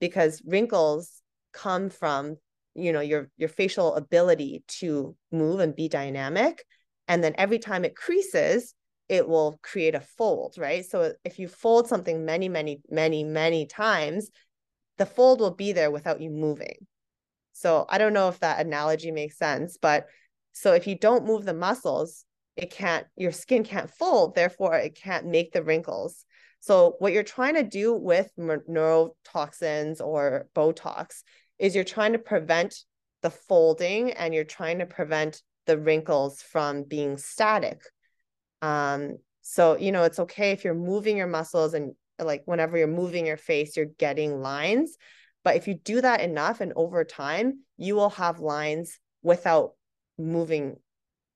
[0.00, 2.36] because wrinkles come from
[2.74, 6.64] you know your your facial ability to move and be dynamic.
[7.08, 8.74] And then every time it creases
[9.08, 10.84] it will create a fold right?
[10.84, 14.30] So if you fold something many many many many times
[14.98, 16.86] the fold will be there without you moving.
[17.52, 20.06] So I don't know if that analogy makes sense, but
[20.52, 22.24] so if you don't move the muscles,
[22.56, 26.24] it can't, your skin can't fold, therefore it can't make the wrinkles.
[26.60, 31.22] So what you're trying to do with neurotoxins or Botox
[31.58, 32.74] is you're trying to prevent
[33.22, 37.80] the folding and you're trying to prevent the wrinkles from being static.
[38.62, 42.86] Um, so you know it's okay if you're moving your muscles and like whenever you're
[42.86, 44.96] moving your face, you're getting lines.
[45.44, 49.72] But if you do that enough and over time, you will have lines without
[50.18, 50.76] moving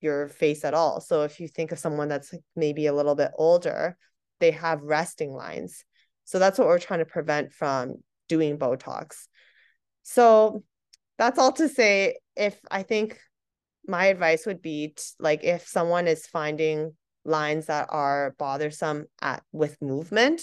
[0.01, 1.01] your face at all.
[1.01, 3.97] So if you think of someone that's maybe a little bit older,
[4.41, 5.85] they have resting lines.
[6.25, 7.97] So that's what we're trying to prevent from
[8.29, 9.27] doing Botox.
[10.03, 10.65] So
[11.19, 12.17] that's all to say.
[12.37, 13.21] If I think
[13.87, 19.43] my advice would be t- like if someone is finding lines that are bothersome at
[19.53, 20.43] with movement,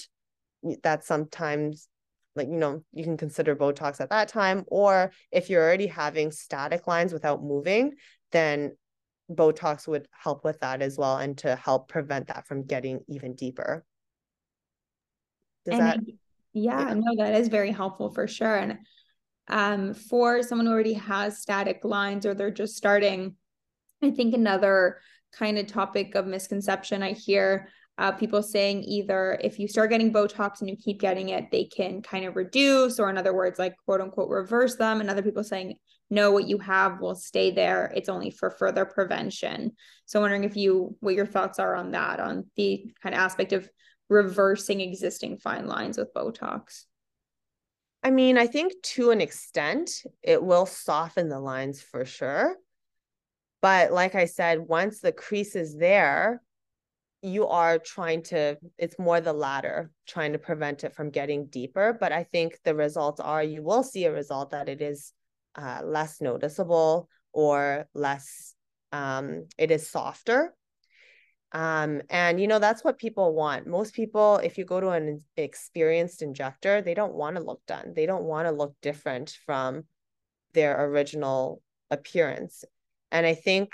[0.83, 1.87] that's sometimes
[2.35, 6.31] like you know you can consider botox at that time or if you're already having
[6.31, 7.93] static lines without moving
[8.31, 8.71] then
[9.29, 13.35] botox would help with that as well and to help prevent that from getting even
[13.35, 13.83] deeper.
[15.65, 15.99] Does and that
[16.53, 16.93] yeah, yeah.
[16.93, 18.55] no that is very helpful for sure.
[18.55, 18.77] And
[19.49, 23.35] um for someone who already has static lines or they're just starting
[24.03, 24.99] i think another
[25.31, 30.13] kind of topic of misconception i hear uh, people saying either if you start getting
[30.13, 33.57] Botox and you keep getting it, they can kind of reduce, or in other words,
[33.57, 35.01] like quote unquote, reverse them.
[35.01, 35.75] And other people saying,
[36.09, 37.91] no, what you have will stay there.
[37.95, 39.73] It's only for further prevention.
[40.05, 43.19] So, I'm wondering if you, what your thoughts are on that, on the kind of
[43.19, 43.69] aspect of
[44.09, 46.85] reversing existing fine lines with Botox?
[48.03, 52.55] I mean, I think to an extent, it will soften the lines for sure.
[53.61, 56.41] But like I said, once the crease is there,
[57.21, 61.97] you are trying to, it's more the latter, trying to prevent it from getting deeper.
[61.99, 65.13] But I think the results are you will see a result that it is
[65.55, 68.53] uh, less noticeable or less,
[68.91, 70.53] um, it is softer.
[71.53, 73.67] Um, and you know, that's what people want.
[73.67, 77.93] Most people, if you go to an experienced injector, they don't want to look done.
[77.95, 79.85] They don't want to look different from
[80.53, 82.63] their original appearance.
[83.11, 83.71] And I think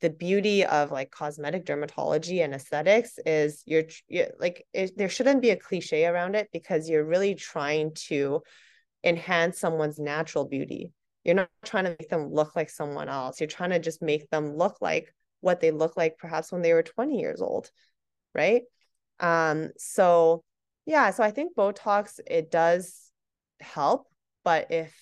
[0.00, 5.40] the beauty of like cosmetic dermatology and aesthetics is you're, you're like it, there shouldn't
[5.42, 8.42] be a cliche around it because you're really trying to
[9.02, 10.92] enhance someone's natural beauty.
[11.24, 13.40] You're not trying to make them look like someone else.
[13.40, 16.72] You're trying to just make them look like what they look like perhaps when they
[16.72, 17.70] were 20 years old,
[18.34, 18.62] right?
[19.20, 20.44] Um so
[20.84, 23.10] yeah, so I think Botox it does
[23.60, 24.06] help,
[24.44, 24.94] but if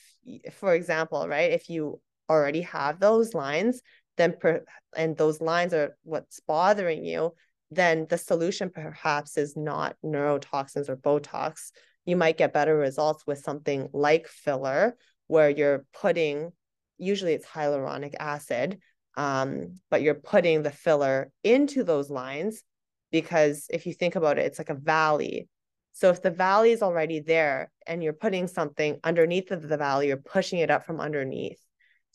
[0.52, 3.82] for example, right, if you already have those lines,
[4.16, 4.64] then per,
[4.96, 7.34] and those lines are what's bothering you,
[7.70, 11.70] then the solution perhaps is not neurotoxins or Botox.
[12.04, 14.96] You might get better results with something like filler,
[15.26, 16.52] where you're putting,
[16.98, 18.78] usually it's hyaluronic acid,
[19.16, 22.62] um, but you're putting the filler into those lines
[23.10, 25.48] because if you think about it, it's like a valley.
[25.92, 30.08] So if the valley is already there and you're putting something underneath of the valley,
[30.08, 31.60] you're pushing it up from underneath.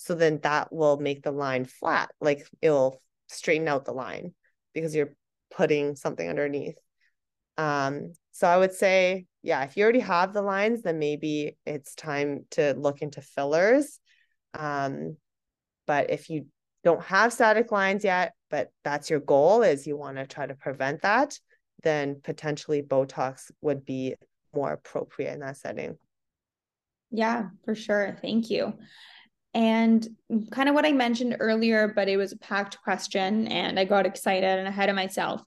[0.02, 4.34] So then that will make the line flat, like it'll straighten out the line
[4.74, 5.14] because you're
[5.52, 6.78] putting something underneath.
[7.58, 11.96] Um, so I would say, yeah, if you already have the lines, then maybe it's
[11.96, 14.00] time to look into fillers.
[14.54, 15.18] Um,
[15.86, 16.46] but if you
[16.86, 20.56] don't have static lines yet, but that's your goal is you want to try to
[20.56, 21.38] prevent that,
[21.84, 24.16] then potentially Botox would be
[24.56, 25.98] more appropriate in that setting.
[27.12, 28.18] Yeah, for sure.
[28.22, 28.74] Thank you.
[29.54, 30.08] And
[30.52, 34.06] kind of what I mentioned earlier, but it was a packed question and I got
[34.06, 35.42] excited and ahead of myself.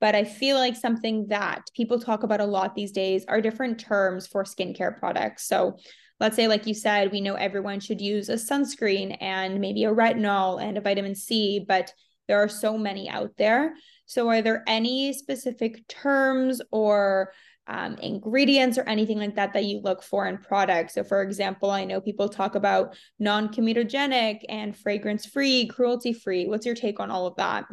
[0.00, 3.80] But I feel like something that people talk about a lot these days are different
[3.80, 5.48] terms for skincare products.
[5.48, 5.76] So
[6.20, 9.92] let's say, like you said, we know everyone should use a sunscreen and maybe a
[9.92, 11.92] retinol and a vitamin C, but
[12.28, 13.74] there are so many out there.
[14.06, 17.32] So, are there any specific terms or
[17.68, 20.94] um, ingredients or anything like that that you look for in products.
[20.94, 26.46] So, for example, I know people talk about non comedogenic and fragrance free, cruelty free.
[26.46, 27.66] What's your take on all of that?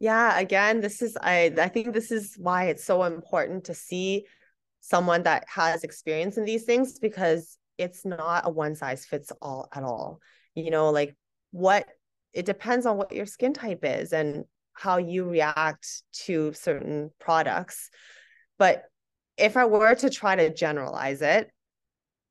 [0.00, 4.26] Yeah, again, this is I I think this is why it's so important to see
[4.80, 9.68] someone that has experience in these things because it's not a one size fits all
[9.72, 10.20] at all.
[10.54, 11.16] You know, like
[11.50, 11.86] what
[12.32, 17.90] it depends on what your skin type is and how you react to certain products.
[18.58, 18.84] But
[19.36, 21.50] if I were to try to generalize it,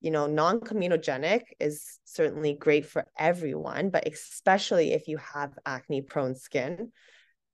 [0.01, 6.01] you know, non comedogenic is certainly great for everyone, but especially if you have acne
[6.01, 6.91] prone skin.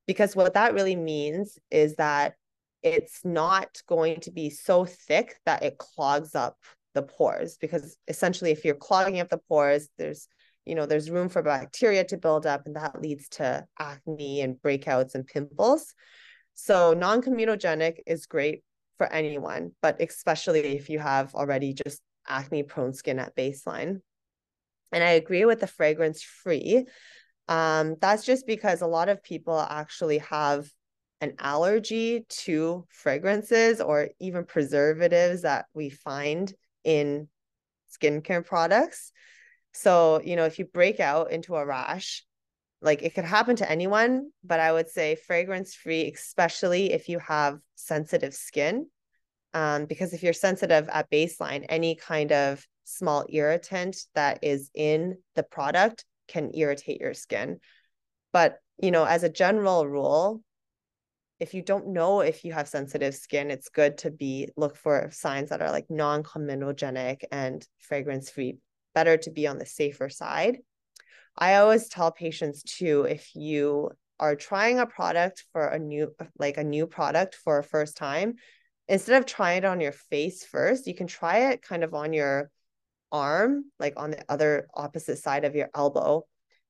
[0.07, 2.33] Because what that really means is that
[2.81, 6.57] it's not going to be so thick that it clogs up
[6.93, 7.57] the pores.
[7.57, 10.27] Because essentially, if you're clogging up the pores, there's
[10.65, 14.55] you know there's room for bacteria to build up and that leads to acne and
[14.55, 15.93] breakouts and pimples
[16.53, 18.63] so non-comedogenic is great
[18.97, 24.01] for anyone, but especially if you have already just acne prone skin at baseline.
[24.91, 26.85] And I agree with the fragrance free.
[27.47, 30.69] Um, that's just because a lot of people actually have
[31.19, 37.27] an allergy to fragrances or even preservatives that we find in
[37.91, 39.11] skincare products.
[39.73, 42.25] So, you know, if you break out into a rash,
[42.83, 47.19] like it could happen to anyone, but I would say fragrance free, especially if you
[47.19, 48.87] have sensitive skin.
[49.53, 55.17] Um, because if you're sensitive at baseline, any kind of small irritant that is in
[55.35, 57.59] the product can irritate your skin.
[58.31, 60.41] But, you know, as a general rule,
[61.39, 65.09] if you don't know if you have sensitive skin, it's good to be look for
[65.11, 68.57] signs that are like non-comedogenic and fragrance free.
[68.95, 70.57] Better to be on the safer side.
[71.37, 76.57] I always tell patients too if you are trying a product for a new like
[76.57, 78.35] a new product for a first time,
[78.87, 82.13] instead of trying it on your face first, you can try it kind of on
[82.13, 82.49] your
[83.11, 86.23] arm, like on the other opposite side of your elbow,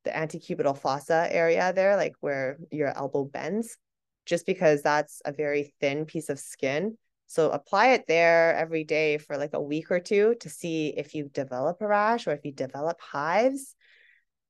[0.04, 3.78] the antecubital fossa area there, like where your elbow bends,
[4.26, 6.98] just because that's a very thin piece of skin.
[7.28, 11.16] So apply it there every day for like a week or two to see if
[11.16, 13.76] you develop a rash or if you develop hives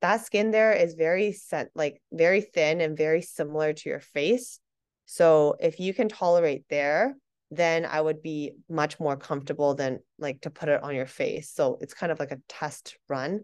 [0.03, 4.59] that skin there is very set like very thin and very similar to your face
[5.05, 7.15] So if you can tolerate there,
[7.51, 11.51] then I would be much more comfortable than like to put it on your face.
[11.51, 13.41] So it's kind of like a test run.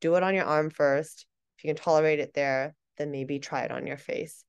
[0.00, 1.26] Do it on your arm first.
[1.58, 4.44] If you can tolerate it there, then maybe try it on your face.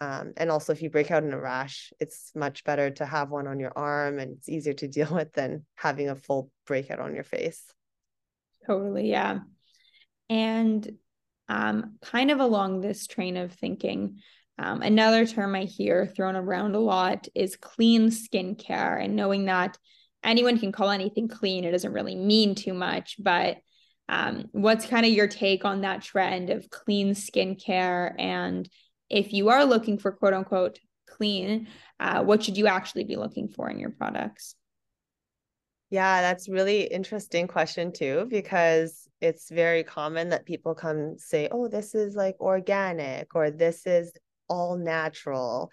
[0.00, 3.30] Um, and also, if you break out in a rash, it's much better to have
[3.30, 7.00] one on your arm and it's easier to deal with than having a full breakout
[7.00, 7.64] on your face.
[8.66, 9.10] Totally.
[9.10, 9.40] Yeah.
[10.30, 10.90] And
[11.48, 14.20] um, kind of along this train of thinking,
[14.58, 19.78] um, another term I hear thrown around a lot is clean skincare, and knowing that
[20.24, 23.16] anyone can call anything clean, it doesn't really mean too much.
[23.18, 23.58] But
[24.08, 28.14] um, what's kind of your take on that trend of clean skincare?
[28.18, 28.68] And
[29.08, 31.68] if you are looking for quote unquote clean,
[32.00, 34.54] uh, what should you actually be looking for in your products?
[35.90, 41.68] Yeah, that's really interesting question too, because it's very common that people come say, oh,
[41.68, 44.12] this is like organic or this is
[44.48, 45.70] all natural.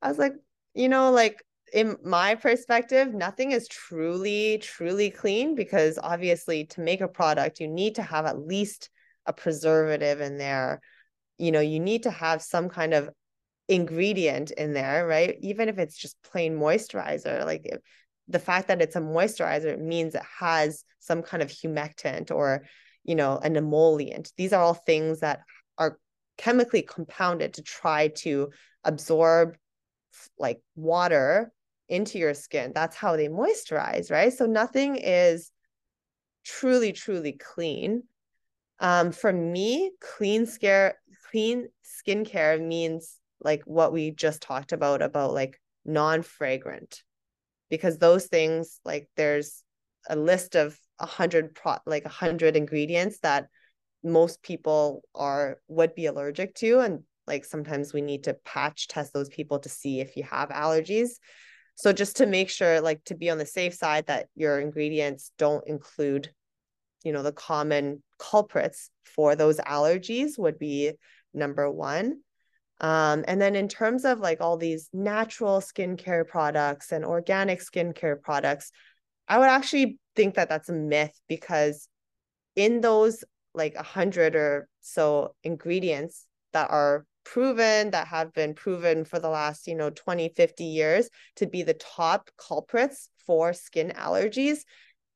[0.00, 0.32] I was like,
[0.74, 7.02] you know, like in my perspective, nothing is truly, truly clean because obviously to make
[7.02, 8.88] a product, you need to have at least
[9.26, 10.80] a preservative in there.
[11.36, 13.10] You know, you need to have some kind of
[13.68, 15.36] ingredient in there, right?
[15.42, 17.70] Even if it's just plain moisturizer, like
[18.28, 22.64] the fact that it's a moisturizer means it has some kind of humectant or,
[23.04, 24.32] you know, an emollient.
[24.36, 25.40] These are all things that
[25.78, 25.98] are
[26.36, 28.50] chemically compounded to try to
[28.84, 29.56] absorb
[30.38, 31.52] like water
[31.88, 32.72] into your skin.
[32.74, 34.32] That's how they moisturize, right?
[34.32, 35.50] So nothing is
[36.44, 38.02] truly, truly clean.
[38.80, 40.98] Um, for me, clean scare,
[41.30, 47.02] clean skincare means like what we just talked about, about like non-fragrant,
[47.70, 49.62] because those things like there's
[50.08, 53.48] a list of a hundred pro like a hundred ingredients that
[54.02, 59.12] most people are would be allergic to and like sometimes we need to patch test
[59.12, 61.10] those people to see if you have allergies.
[61.74, 65.30] So just to make sure like to be on the safe side that your ingredients
[65.38, 66.30] don't include
[67.04, 70.92] you know the common culprits for those allergies would be
[71.32, 72.20] number one
[72.80, 78.20] um, and then in terms of like all these natural skincare products and organic skincare
[78.20, 78.70] products
[79.28, 81.88] i would actually think that that's a myth because
[82.56, 83.24] in those
[83.54, 89.28] like a hundred or so ingredients that are proven that have been proven for the
[89.28, 94.60] last you know 20 50 years to be the top culprits for skin allergies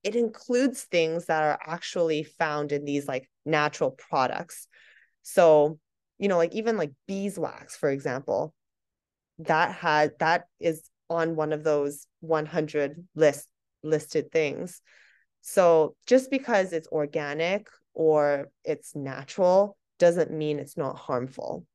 [0.02, 4.66] it includes things that are actually found in these like natural products.
[5.22, 5.78] So
[6.22, 8.54] you know like even like beeswax for example
[9.38, 13.48] that had that is on one of those 100 list
[13.82, 14.80] listed things
[15.42, 21.66] so just because it's organic or it's natural doesn't mean it's not harmful.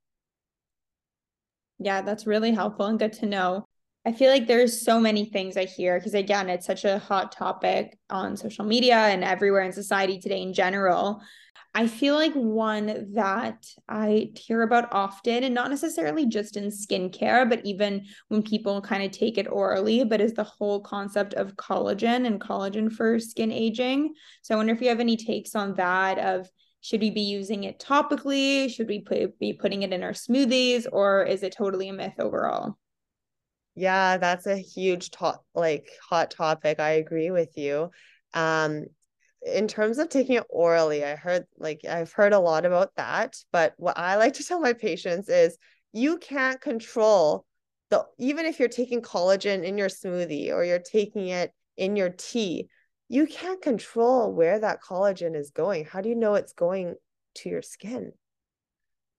[1.80, 3.66] Yeah, that's really helpful and good to know.
[4.06, 7.34] I feel like there's so many things I hear because again, it's such a hot
[7.34, 11.22] topic on social media and everywhere in society today in general.
[11.78, 17.48] I feel like one that I hear about often, and not necessarily just in skincare,
[17.48, 21.56] but even when people kind of take it orally, but is the whole concept of
[21.56, 24.16] collagen and collagen for skin aging.
[24.42, 26.50] So I wonder if you have any takes on that of
[26.82, 28.72] should we be using it topically?
[28.72, 32.16] Should we put, be putting it in our smoothies or is it totally a myth
[32.18, 32.76] overall?
[33.76, 36.80] Yeah, that's a huge top like hot topic.
[36.80, 37.92] I agree with you.
[38.34, 38.86] Um
[39.54, 43.38] in terms of taking it orally, I heard like I've heard a lot about that.
[43.52, 45.58] But what I like to tell my patients is
[45.94, 47.46] you can't control
[47.90, 52.10] the even if you're taking collagen in your smoothie or you're taking it in your
[52.10, 52.68] tea,
[53.10, 55.86] you can't control where that collagen is going.
[55.86, 56.96] How do you know it's going
[57.36, 58.12] to your skin?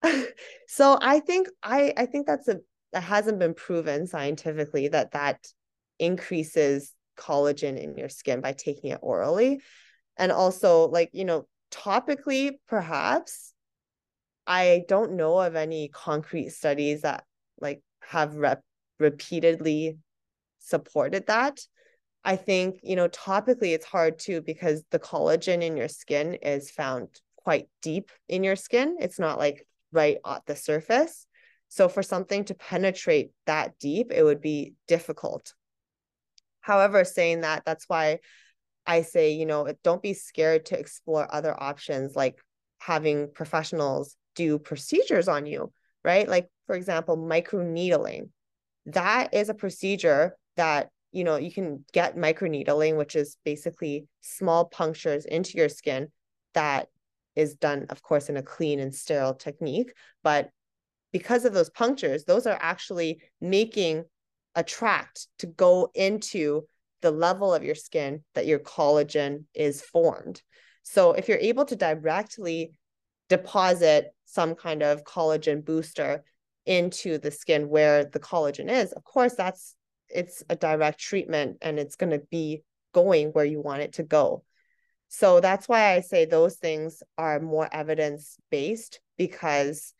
[0.67, 2.59] so I think I I think that's a
[2.93, 5.47] that hasn't been proven scientifically that that
[5.99, 9.59] increases collagen in your skin by taking it orally
[10.19, 13.53] and also like you know topically perhaps
[14.45, 17.23] i don't know of any concrete studies that
[17.59, 18.63] like have rep-
[18.99, 19.97] repeatedly
[20.59, 21.59] supported that.
[22.23, 26.69] I think you know topically it's hard too because the collagen in your skin is
[26.69, 27.07] found
[27.37, 28.97] quite deep in your skin.
[28.99, 31.25] It's not like right at the surface.
[31.69, 35.53] So for something to penetrate that deep it would be difficult.
[36.61, 38.19] However saying that that's why
[38.89, 42.41] I say, you know, don't be scared to explore other options like
[42.79, 45.71] having professionals do procedures on you,
[46.03, 46.27] right?
[46.27, 48.29] Like, for example, microneedling.
[48.87, 54.65] That is a procedure that, you know, you can get microneedling, which is basically small
[54.65, 56.07] punctures into your skin
[56.55, 56.87] that
[57.35, 59.93] is done, of course, in a clean and sterile technique.
[60.23, 60.49] But
[61.13, 64.05] because of those punctures, those are actually making
[64.55, 66.63] a tract to go into
[67.01, 70.41] the level of your skin that your collagen is formed.
[70.83, 72.73] So if you're able to directly
[73.29, 76.23] deposit some kind of collagen booster
[76.65, 79.75] into the skin where the collagen is, of course that's
[80.09, 84.03] it's a direct treatment and it's going to be going where you want it to
[84.03, 84.43] go.
[85.07, 89.93] So that's why I say those things are more evidence based because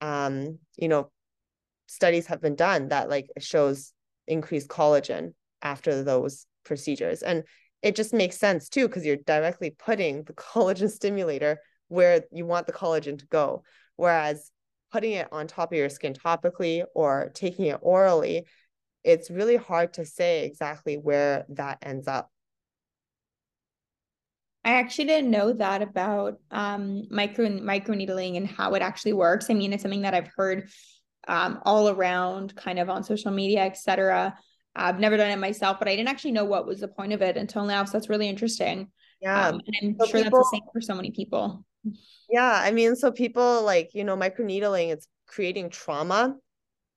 [0.00, 1.10] um you know
[1.86, 3.92] studies have been done that like shows
[4.26, 7.22] increased collagen after those procedures.
[7.22, 7.44] And
[7.82, 11.58] it just makes sense too, because you're directly putting the collagen stimulator
[11.88, 13.64] where you want the collagen to go.
[13.96, 14.50] Whereas
[14.92, 18.46] putting it on top of your skin topically or taking it orally,
[19.04, 22.30] it's really hard to say exactly where that ends up.
[24.64, 29.50] I actually didn't know that about um, micro microneedling and how it actually works.
[29.50, 30.68] I mean, it's something that I've heard
[31.26, 34.38] um, all around, kind of on social media, etc.
[34.74, 37.22] I've never done it myself, but I didn't actually know what was the point of
[37.22, 37.84] it until now.
[37.84, 38.90] So that's really interesting.
[39.20, 39.48] Yeah.
[39.48, 41.64] Um, and I'm so sure people, that's the same for so many people.
[42.30, 42.60] Yeah.
[42.64, 46.36] I mean, so people like, you know, microneedling, it's creating trauma.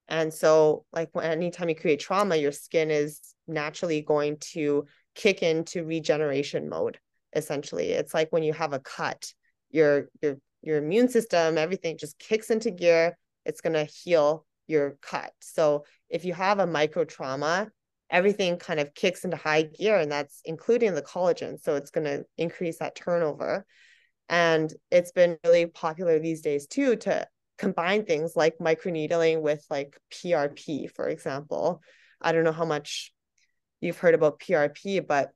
[0.07, 5.83] And so, like, anytime you create trauma, your skin is naturally going to kick into
[5.83, 6.99] regeneration mode.
[7.35, 9.33] Essentially, it's like when you have a cut,
[9.71, 13.17] your your your immune system, everything just kicks into gear.
[13.45, 15.31] It's gonna heal your cut.
[15.39, 17.69] So if you have a micro trauma,
[18.09, 21.59] everything kind of kicks into high gear, and that's including the collagen.
[21.59, 23.65] So it's going to increase that turnover.
[24.29, 29.97] And it's been really popular these days too to combine things like microneedling with like
[30.11, 31.81] PRP, for example.
[32.21, 33.13] I don't know how much
[33.81, 35.29] you've heard about PRP, but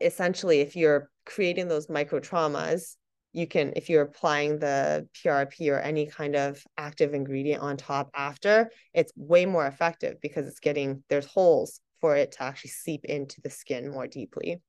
[0.00, 2.96] essentially, if you're creating those micro traumas,
[3.34, 8.10] you can if you're applying the PRP or any kind of active ingredient on top
[8.14, 13.04] after, it's way more effective because it's getting there's holes for it to actually seep
[13.04, 14.60] into the skin more deeply.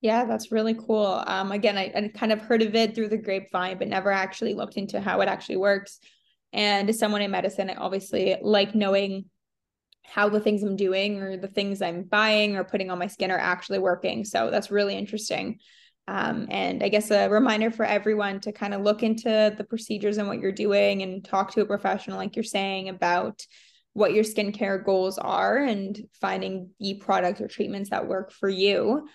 [0.00, 1.24] Yeah, that's really cool.
[1.26, 4.54] Um, again, I, I kind of heard of it through the grapevine, but never actually
[4.54, 5.98] looked into how it actually works.
[6.52, 9.24] And as someone in medicine, I obviously like knowing
[10.04, 13.30] how the things I'm doing or the things I'm buying or putting on my skin
[13.30, 14.24] are actually working.
[14.24, 15.58] So that's really interesting.
[16.06, 20.18] Um, and I guess a reminder for everyone to kind of look into the procedures
[20.18, 23.46] and what you're doing and talk to a professional, like you're saying, about
[23.94, 29.08] what your skincare goals are and finding the products or treatments that work for you.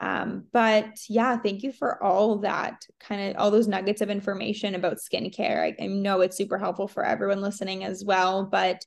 [0.00, 4.74] Um, but yeah, thank you for all that kind of all those nuggets of information
[4.74, 5.62] about skincare.
[5.62, 8.46] I, I know it's super helpful for everyone listening as well.
[8.46, 8.84] But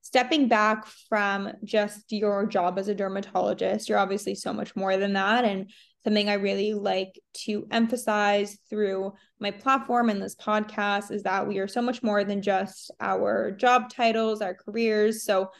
[0.00, 5.12] stepping back from just your job as a dermatologist, you're obviously so much more than
[5.14, 5.44] that.
[5.44, 5.70] And
[6.04, 11.58] something I really like to emphasize through my platform and this podcast is that we
[11.58, 15.24] are so much more than just our job titles, our careers.
[15.24, 15.50] So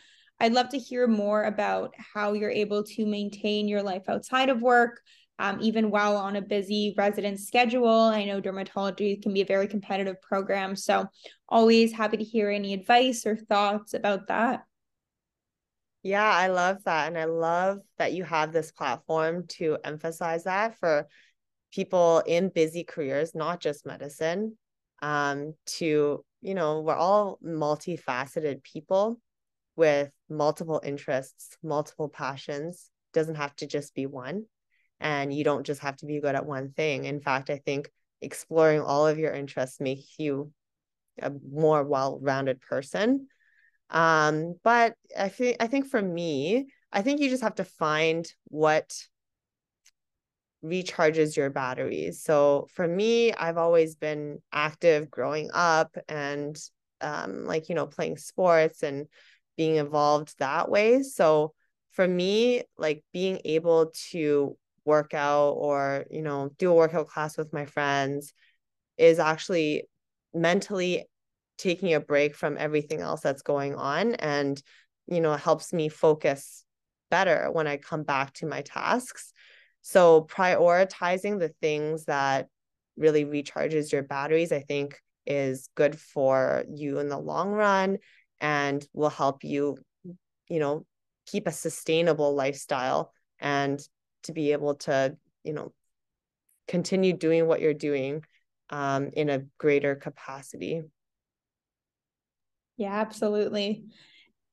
[0.41, 4.61] I'd love to hear more about how you're able to maintain your life outside of
[4.61, 5.01] work,
[5.39, 7.89] um, even while on a busy resident schedule.
[7.89, 10.77] I know dermatology can be a very competitive program.
[10.77, 11.07] So
[11.49, 14.65] always happy to hear any advice or thoughts about that.
[16.05, 17.09] Yeah, I love that.
[17.09, 21.09] And I love that you have this platform to emphasize that for
[21.73, 24.59] people in busy careers, not just medicine.
[25.01, 29.19] Um, to, you know, we're all multifaceted people
[29.77, 32.91] with multiple interests, multiple passions.
[33.15, 34.45] Doesn't have to just be one.
[35.01, 37.07] And you don't just have to be good at one thing.
[37.07, 37.91] In fact, I think
[38.21, 40.53] exploring all of your interests makes you
[41.19, 43.29] a more well-rounded person
[43.95, 48.27] um, but I think I think for me, I think you just have to find
[48.49, 48.93] what
[50.65, 52.23] recharges your batteries.
[52.23, 56.59] So for me, I've always been active growing up and
[57.01, 59.07] um, like you know playing sports and
[59.57, 61.03] being involved that way.
[61.03, 61.55] So
[61.93, 67.39] for me, like being able to work out or you know do a workout class
[67.39, 68.33] with my friends
[68.99, 69.85] is actually
[70.35, 71.07] mentally
[71.59, 74.63] taking a break from everything else that's going on and
[75.07, 76.65] you know helps me focus
[77.11, 79.33] better when i come back to my tasks.
[79.83, 82.49] So prioritizing the things that
[82.97, 87.99] really recharges your batteries i think is good for you in the long run
[88.41, 89.77] and will help you
[90.49, 90.85] you know
[91.27, 93.81] keep a sustainable lifestyle and
[94.23, 95.73] to be able to you know
[96.69, 98.23] continue doing what you're doing
[98.71, 100.83] um, in a greater capacity
[102.77, 103.85] yeah, absolutely.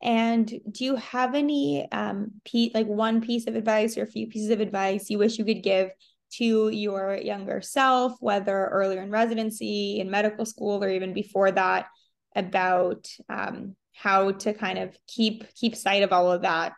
[0.01, 4.27] And do you have any um piece like one piece of advice or a few
[4.27, 5.91] pieces of advice you wish you could give
[6.33, 11.87] to your younger self, whether earlier in residency, in medical school, or even before that,
[12.35, 16.73] about um, how to kind of keep keep sight of all of that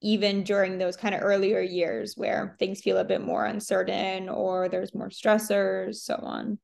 [0.00, 4.68] even during those kind of earlier years where things feel a bit more uncertain or
[4.68, 6.58] there's more stressors so on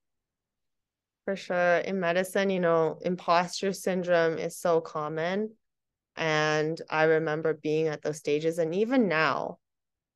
[1.24, 5.50] for sure in medicine you know imposter syndrome is so common
[6.16, 9.58] and i remember being at those stages and even now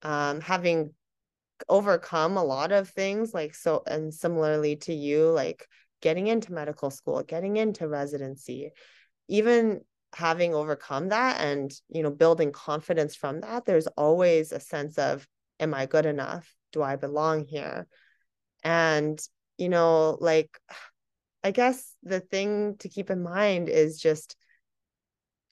[0.03, 0.93] um, having
[1.69, 5.67] overcome a lot of things like so and similarly to you like
[6.01, 8.71] getting into medical school getting into residency
[9.29, 9.81] even
[10.15, 15.27] having overcome that and you know building confidence from that there's always a sense of
[15.61, 16.55] am i good enough?
[16.73, 17.87] Do i belong here?
[18.63, 19.21] And
[19.57, 20.59] you know like
[21.45, 24.37] i guess the thing to keep in mind is just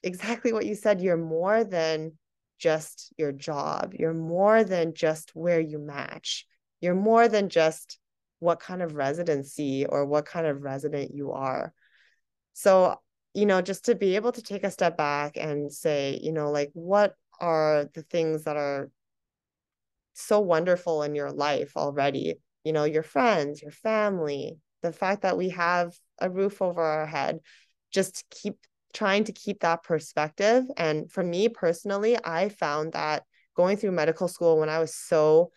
[0.03, 2.11] exactly what you said you're more than
[2.57, 3.93] just your job.
[3.93, 6.45] You're more than just where you match.
[6.81, 7.99] You're more than just
[8.39, 11.73] what kind of residency or what kind of resident you are.
[12.53, 12.99] So
[13.33, 16.49] you know, just to be able to take a step back and say, you know,
[16.49, 18.89] like what are the things that are
[20.13, 22.35] so wonderful in your life already?
[22.63, 27.05] You know, your friends, your family, the fact that we have a roof over our
[27.05, 27.39] head,
[27.91, 28.57] just keep
[28.93, 30.65] trying to keep that perspective.
[30.77, 33.23] And for me personally, I found that
[33.55, 35.51] going through medical school when I was so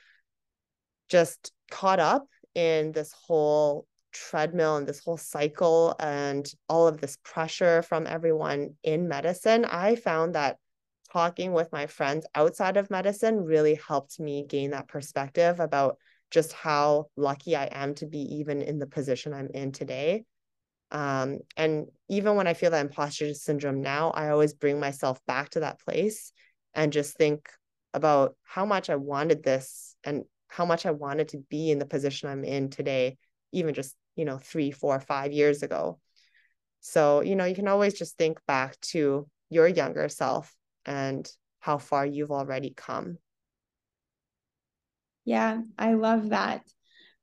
[1.09, 7.17] just caught up in this whole treadmill and this whole cycle and all of this
[7.23, 10.57] pressure from everyone in medicine, I found that
[11.13, 15.97] talking with my friends outside of medicine really helped me gain that perspective about
[16.31, 20.25] just how lucky I am to be even in the position I'm in today.
[20.91, 25.51] Um, and even when I feel that imposter syndrome now, I always bring myself back
[25.51, 26.33] to that place
[26.75, 27.49] and just think
[27.95, 31.87] about how much I wanted this and how much I wanted to be in the
[31.87, 33.19] position I'm in today,
[33.53, 35.99] even just you know, three, four, five years ago.
[36.81, 40.55] So, you know, you can always just think back to your younger self
[40.85, 41.27] and
[41.61, 43.17] how far you've already come.
[45.25, 46.63] Yeah, I love that.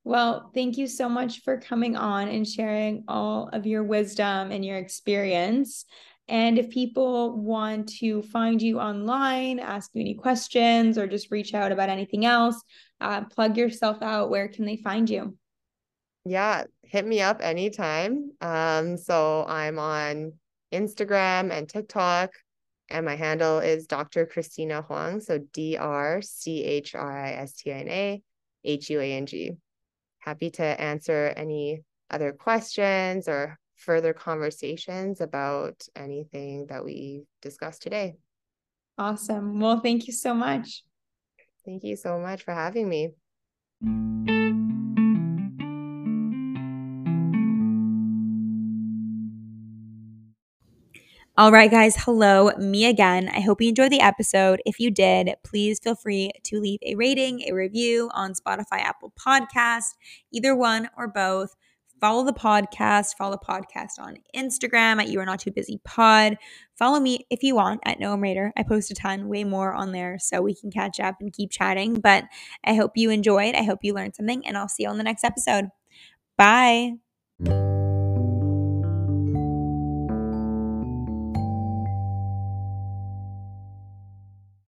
[0.04, 4.64] Well, thank you so much for coming on and sharing all of your wisdom and
[4.64, 5.86] your experience.
[6.30, 11.54] And if people want to find you online, ask you any questions, or just reach
[11.54, 12.62] out about anything else,
[13.02, 14.30] uh, plug yourself out.
[14.30, 15.38] Where can they find you?
[16.28, 18.32] yeah, hit me up anytime.
[18.42, 20.34] Um, so I'm on
[20.74, 22.32] Instagram and TikTok,
[22.90, 24.26] and my handle is Dr.
[24.26, 25.20] Christina Huang.
[25.22, 28.22] So D R C H R I S T I N A
[28.64, 29.52] H U A N G.
[30.20, 38.16] Happy to answer any other questions or further conversations about anything that we discussed today.
[38.98, 39.60] Awesome.
[39.60, 40.84] Well, thank you so much.
[41.66, 43.14] Thank you so much for having me.
[51.40, 51.96] All right, guys.
[51.96, 53.30] Hello, me again.
[53.30, 54.60] I hope you enjoyed the episode.
[54.66, 59.14] If you did, please feel free to leave a rating, a review on Spotify, Apple
[59.20, 59.94] Podcast,
[60.32, 61.56] either one or both.
[62.02, 63.16] Follow the podcast.
[63.20, 66.38] Follow the podcast on Instagram at You Are Not Too Busy Pod.
[66.74, 68.52] Follow me if you want at Noam Raider.
[68.58, 71.52] I post a ton, way more on there, so we can catch up and keep
[71.52, 72.00] chatting.
[72.00, 72.24] But
[72.64, 73.54] I hope you enjoyed.
[73.54, 75.70] I hope you learned something, and I'll see you on the next episode.
[76.36, 76.94] Bye.